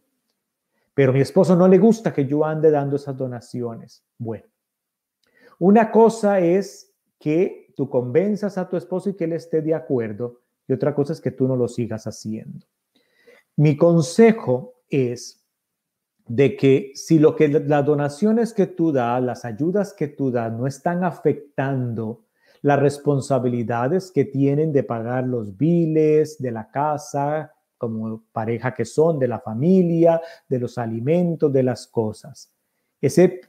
[0.93, 4.05] Pero mi esposo no le gusta que yo ande dando esas donaciones.
[4.17, 4.45] Bueno,
[5.59, 6.90] una cosa es
[7.21, 11.13] que tú convenzas a tu esposo y que él esté de acuerdo, y otra cosa
[11.13, 12.65] es que tú no lo sigas haciendo.
[13.55, 15.45] Mi consejo es
[16.27, 20.51] de que si lo que las donaciones que tú das, las ayudas que tú das
[20.51, 22.25] no están afectando
[22.61, 29.17] las responsabilidades que tienen de pagar los biles de la casa, como pareja que son,
[29.17, 32.51] de la familia, de los alimentos, de las cosas.
[33.01, 33.41] Ese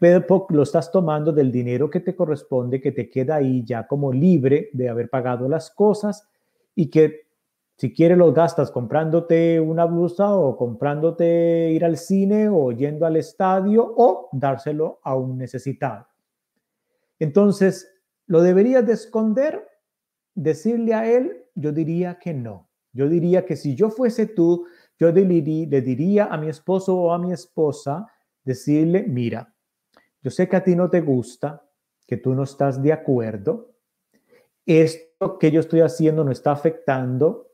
[0.49, 4.71] lo estás tomando del dinero que te corresponde, que te queda ahí ya como libre
[4.73, 6.27] de haber pagado las cosas
[6.75, 7.27] y que
[7.77, 13.17] si quieres los gastas comprándote una blusa o comprándote ir al cine o yendo al
[13.17, 16.07] estadio o dárselo a un necesitado.
[17.19, 17.93] Entonces,
[18.27, 19.69] ¿lo deberías de esconder?
[20.35, 22.69] Decirle a él, yo diría que no.
[22.93, 24.65] Yo diría que si yo fuese tú,
[24.99, 28.07] yo le diría a mi esposo o a mi esposa,
[28.45, 29.55] decirle, mira,
[30.21, 31.69] yo sé que a ti no te gusta,
[32.07, 33.75] que tú no estás de acuerdo,
[34.67, 37.53] esto que yo estoy haciendo no está afectando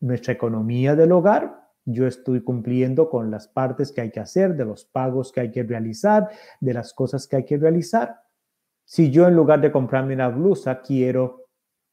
[0.00, 4.64] nuestra economía del hogar, yo estoy cumpliendo con las partes que hay que hacer, de
[4.64, 6.28] los pagos que hay que realizar,
[6.60, 8.20] de las cosas que hay que realizar.
[8.84, 11.46] Si yo en lugar de comprarme una blusa quiero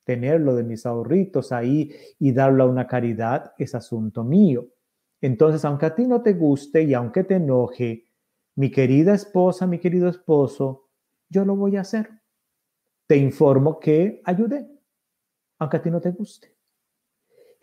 [0.03, 4.67] tenerlo de mis ahorritos ahí y darlo a una caridad, es asunto mío.
[5.21, 8.05] Entonces, aunque a ti no te guste y aunque te enoje,
[8.55, 10.89] mi querida esposa, mi querido esposo,
[11.29, 12.09] yo lo voy a hacer.
[13.07, 14.67] Te informo que ayudé,
[15.59, 16.53] aunque a ti no te guste.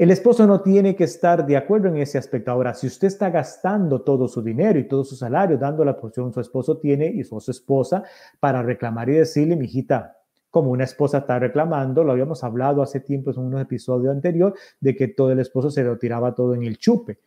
[0.01, 2.51] El esposo no tiene que estar de acuerdo en ese aspecto.
[2.51, 6.33] Ahora, si usted está gastando todo su dinero y todo su salario, dando la porción,
[6.33, 8.03] su esposo tiene y su esposa
[8.41, 10.17] para reclamar y decirle, mi hijita,
[10.49, 14.97] como una esposa está reclamando, lo habíamos hablado hace tiempo en un episodio anterior, de
[14.97, 17.19] que todo el esposo se lo tiraba todo en el chupe.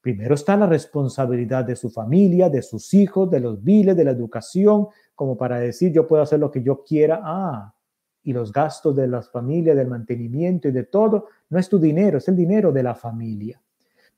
[0.00, 4.12] Primero está la responsabilidad de su familia, de sus hijos, de los biles, de la
[4.12, 7.20] educación, como para decir yo puedo hacer lo que yo quiera.
[7.22, 7.74] Ah,
[8.22, 12.18] y los gastos de las familias, del mantenimiento y de todo, no es tu dinero,
[12.18, 13.60] es el dinero de la familia.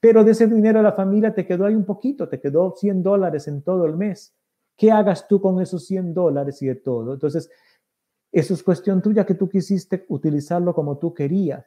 [0.01, 3.03] Pero de ese dinero de la familia te quedó ahí un poquito, te quedó 100
[3.03, 4.35] dólares en todo el mes.
[4.77, 7.13] ¿Qué hagas tú con esos 100 dólares y de todo?
[7.13, 7.51] Entonces,
[8.33, 11.65] eso es cuestión tuya que tú quisiste utilizarlo como tú querías.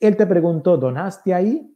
[0.00, 1.74] Él te preguntó, ¿donaste ahí?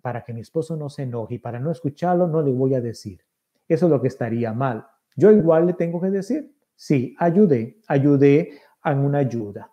[0.00, 2.80] Para que mi esposo no se enoje y para no escucharlo no le voy a
[2.80, 3.20] decir.
[3.68, 4.86] Eso es lo que estaría mal.
[5.16, 9.70] Yo igual le tengo que decir, sí, ayudé, ayudé en una ayuda.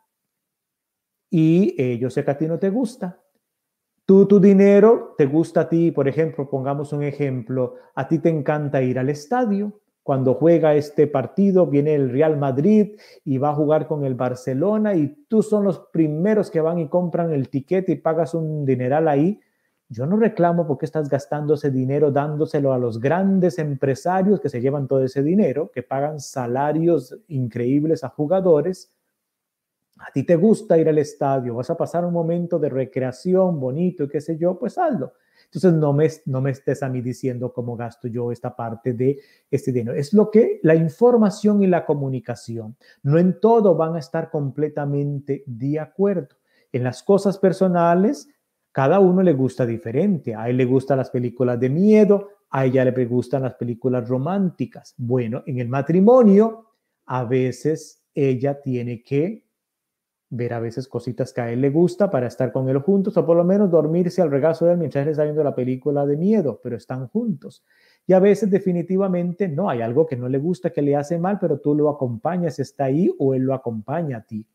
[1.30, 3.20] Y eh, yo sé que a ti no te gusta.
[4.06, 8.30] Tú, tu dinero, te gusta a ti, por ejemplo, pongamos un ejemplo, a ti te
[8.30, 9.80] encanta ir al estadio.
[10.04, 14.96] Cuando juega este partido, viene el Real Madrid y va a jugar con el Barcelona
[14.96, 19.08] y tú son los primeros que van y compran el tiquete y pagas un dineral
[19.08, 19.40] ahí
[19.94, 24.60] yo no reclamo porque estás gastando ese dinero dándoselo a los grandes empresarios que se
[24.60, 28.92] llevan todo ese dinero, que pagan salarios increíbles a jugadores.
[30.00, 34.04] A ti te gusta ir al estadio, vas a pasar un momento de recreación bonito
[34.04, 35.14] y qué sé yo, pues hazlo.
[35.46, 39.20] Entonces no me, no me estés a mí diciendo cómo gasto yo esta parte de
[39.52, 39.96] este dinero.
[39.96, 42.76] Es lo que la información y la comunicación.
[43.04, 46.36] No en todo van a estar completamente de acuerdo.
[46.72, 48.28] En las cosas personales
[48.74, 50.36] cada uno le gusta diferente.
[50.36, 54.96] A él le gustan las películas de miedo, a ella le gustan las películas románticas.
[54.98, 56.72] Bueno, en el matrimonio,
[57.06, 59.46] a veces ella tiene que
[60.36, 63.24] ver a veces cositas que a él le gusta para estar con él juntos o
[63.24, 66.18] por lo menos dormirse al regazo de él mientras él está viendo la película de
[66.18, 67.64] miedo, pero están juntos.
[68.08, 71.38] Y a veces definitivamente no, hay algo que no le gusta, que le hace mal,
[71.40, 74.48] pero tú lo acompañas, está ahí o él lo acompaña a ti.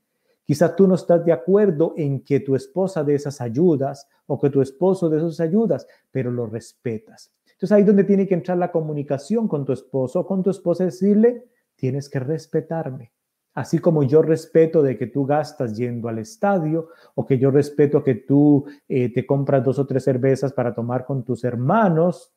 [0.49, 4.49] Quizás tú no estás de acuerdo en que tu esposa dé esas ayudas o que
[4.49, 7.35] tu esposo dé esas ayudas, pero lo respetas.
[7.45, 10.49] Entonces ahí es donde tiene que entrar la comunicación con tu esposo o con tu
[10.49, 11.45] esposa, decirle,
[11.77, 13.13] tienes que respetarme.
[13.53, 18.03] Así como yo respeto de que tú gastas yendo al estadio o que yo respeto
[18.03, 22.33] que tú eh, te compras dos o tres cervezas para tomar con tus hermanos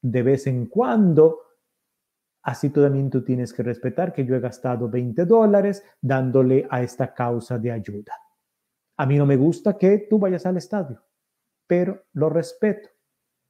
[0.00, 1.40] de vez en cuando,
[2.46, 7.12] Así también tú tienes que respetar que yo he gastado 20 dólares dándole a esta
[7.12, 8.12] causa de ayuda.
[8.96, 11.02] A mí no me gusta que tú vayas al estadio,
[11.66, 12.88] pero lo respeto.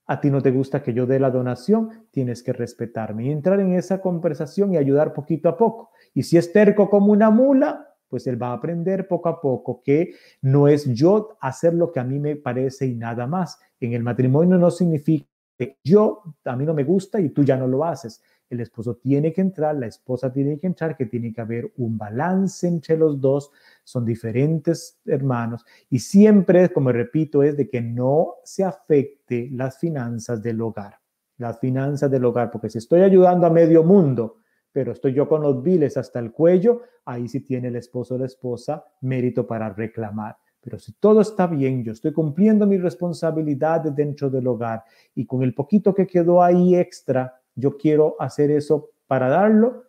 [0.06, 3.60] A ti no te gusta que yo dé la donación, tienes que respetarme y entrar
[3.60, 5.90] en esa conversación y ayudar poquito a poco.
[6.14, 9.82] Y si es terco como una mula, pues él va a aprender poco a poco
[9.82, 13.60] que no es yo hacer lo que a mí me parece y nada más.
[13.78, 15.28] En el matrimonio no significa
[15.58, 18.22] que yo, a mí no me gusta y tú ya no lo haces.
[18.48, 21.98] El esposo tiene que entrar, la esposa tiene que entrar, que tiene que haber un
[21.98, 23.50] balance entre los dos.
[23.82, 30.42] Son diferentes hermanos y siempre, como repito, es de que no se afecte las finanzas
[30.42, 31.00] del hogar.
[31.38, 34.38] Las finanzas del hogar, porque si estoy ayudando a medio mundo,
[34.72, 38.18] pero estoy yo con los biles hasta el cuello, ahí sí tiene el esposo o
[38.18, 40.36] la esposa mérito para reclamar.
[40.60, 44.82] Pero si todo está bien, yo estoy cumpliendo mis responsabilidades dentro del hogar
[45.14, 49.86] y con el poquito que quedó ahí extra, yo quiero hacer eso para darlo,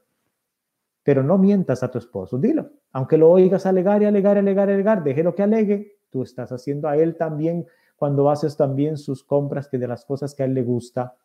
[1.03, 2.71] pero no mientas a tu esposo, dilo.
[2.91, 5.99] Aunque lo oigas alegar y alegar, alegar, alegar, déjelo que alegue.
[6.09, 10.33] Tú estás haciendo a él también cuando haces también sus compras que de las cosas
[10.33, 11.15] que a él le gusta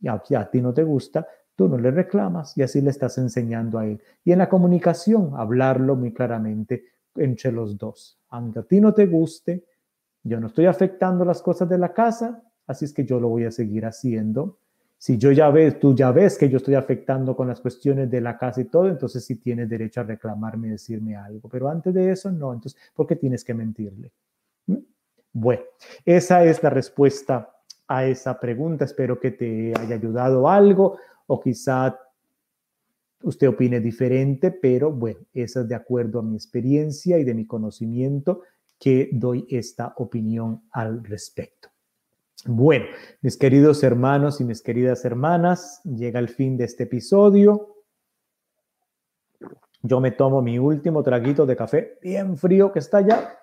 [0.00, 3.16] y a, a ti no te gusta, Tú no le reclamas y así le estás
[3.18, 4.02] enseñando a él.
[4.24, 8.18] Y en la comunicación, hablarlo muy claramente entre los dos.
[8.30, 9.64] Aunque a ti no te guste,
[10.24, 13.44] yo no estoy afectando las cosas de la casa, así es que yo lo voy
[13.44, 14.58] a seguir haciendo.
[15.04, 18.22] Si yo ya ves, tú ya ves que yo estoy afectando con las cuestiones de
[18.22, 21.46] la casa y todo, entonces sí tienes derecho a reclamarme decirme algo.
[21.50, 22.54] Pero antes de eso, no.
[22.54, 24.12] Entonces, ¿por qué tienes que mentirle?
[24.66, 24.78] ¿Mm?
[25.30, 25.62] Bueno,
[26.06, 27.54] esa es la respuesta
[27.86, 28.86] a esa pregunta.
[28.86, 30.96] Espero que te haya ayudado algo
[31.26, 32.00] o quizá
[33.24, 37.46] usted opine diferente, pero bueno, esa es de acuerdo a mi experiencia y de mi
[37.46, 38.40] conocimiento
[38.78, 41.73] que doy esta opinión al respecto.
[42.46, 42.86] Bueno,
[43.22, 47.76] mis queridos hermanos y mis queridas hermanas, llega el fin de este episodio.
[49.82, 53.38] Yo me tomo mi último traguito de café bien frío que está allá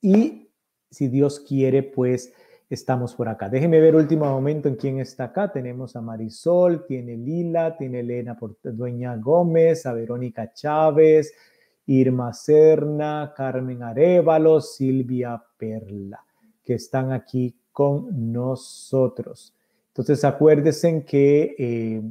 [0.00, 0.50] y
[0.90, 2.32] si Dios quiere, pues
[2.70, 3.48] estamos por acá.
[3.48, 5.52] Déjeme ver último momento en quién está acá.
[5.52, 11.34] Tenemos a Marisol, tiene Lila, tiene Elena Dueña Gómez, a Verónica Chávez,
[11.86, 16.24] Irma Serna, Carmen Arevalo, Silvia Perla,
[16.64, 19.52] que están aquí con nosotros.
[19.88, 22.02] Entonces acuérdense que eh,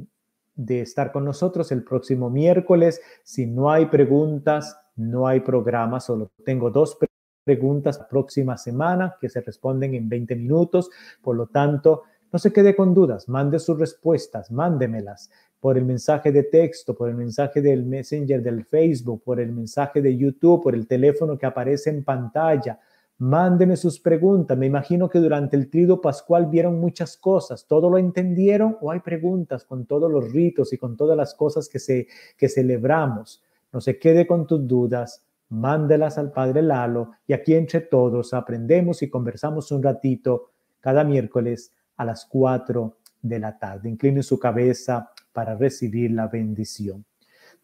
[0.54, 3.00] de estar con nosotros el próximo miércoles.
[3.24, 6.96] Si no hay preguntas, no hay programa, solo tengo dos
[7.42, 10.88] preguntas la próxima semana que se responden en 20 minutos.
[11.20, 16.30] Por lo tanto, no se quede con dudas, mande sus respuestas, mándemelas por el mensaje
[16.30, 20.76] de texto, por el mensaje del Messenger del Facebook, por el mensaje de YouTube, por
[20.76, 22.78] el teléfono que aparece en pantalla.
[23.18, 24.58] Mándeme sus preguntas.
[24.58, 27.66] Me imagino que durante el trido pascual vieron muchas cosas.
[27.66, 31.68] ¿Todo lo entendieron o hay preguntas con todos los ritos y con todas las cosas
[31.68, 33.42] que, se, que celebramos?
[33.72, 39.02] No se quede con tus dudas mándelas al Padre Lalo y aquí entre todos aprendemos
[39.02, 40.50] y conversamos un ratito
[40.80, 43.88] cada miércoles a las 4 de la tarde.
[43.88, 47.04] Incline su cabeza para recibir la bendición.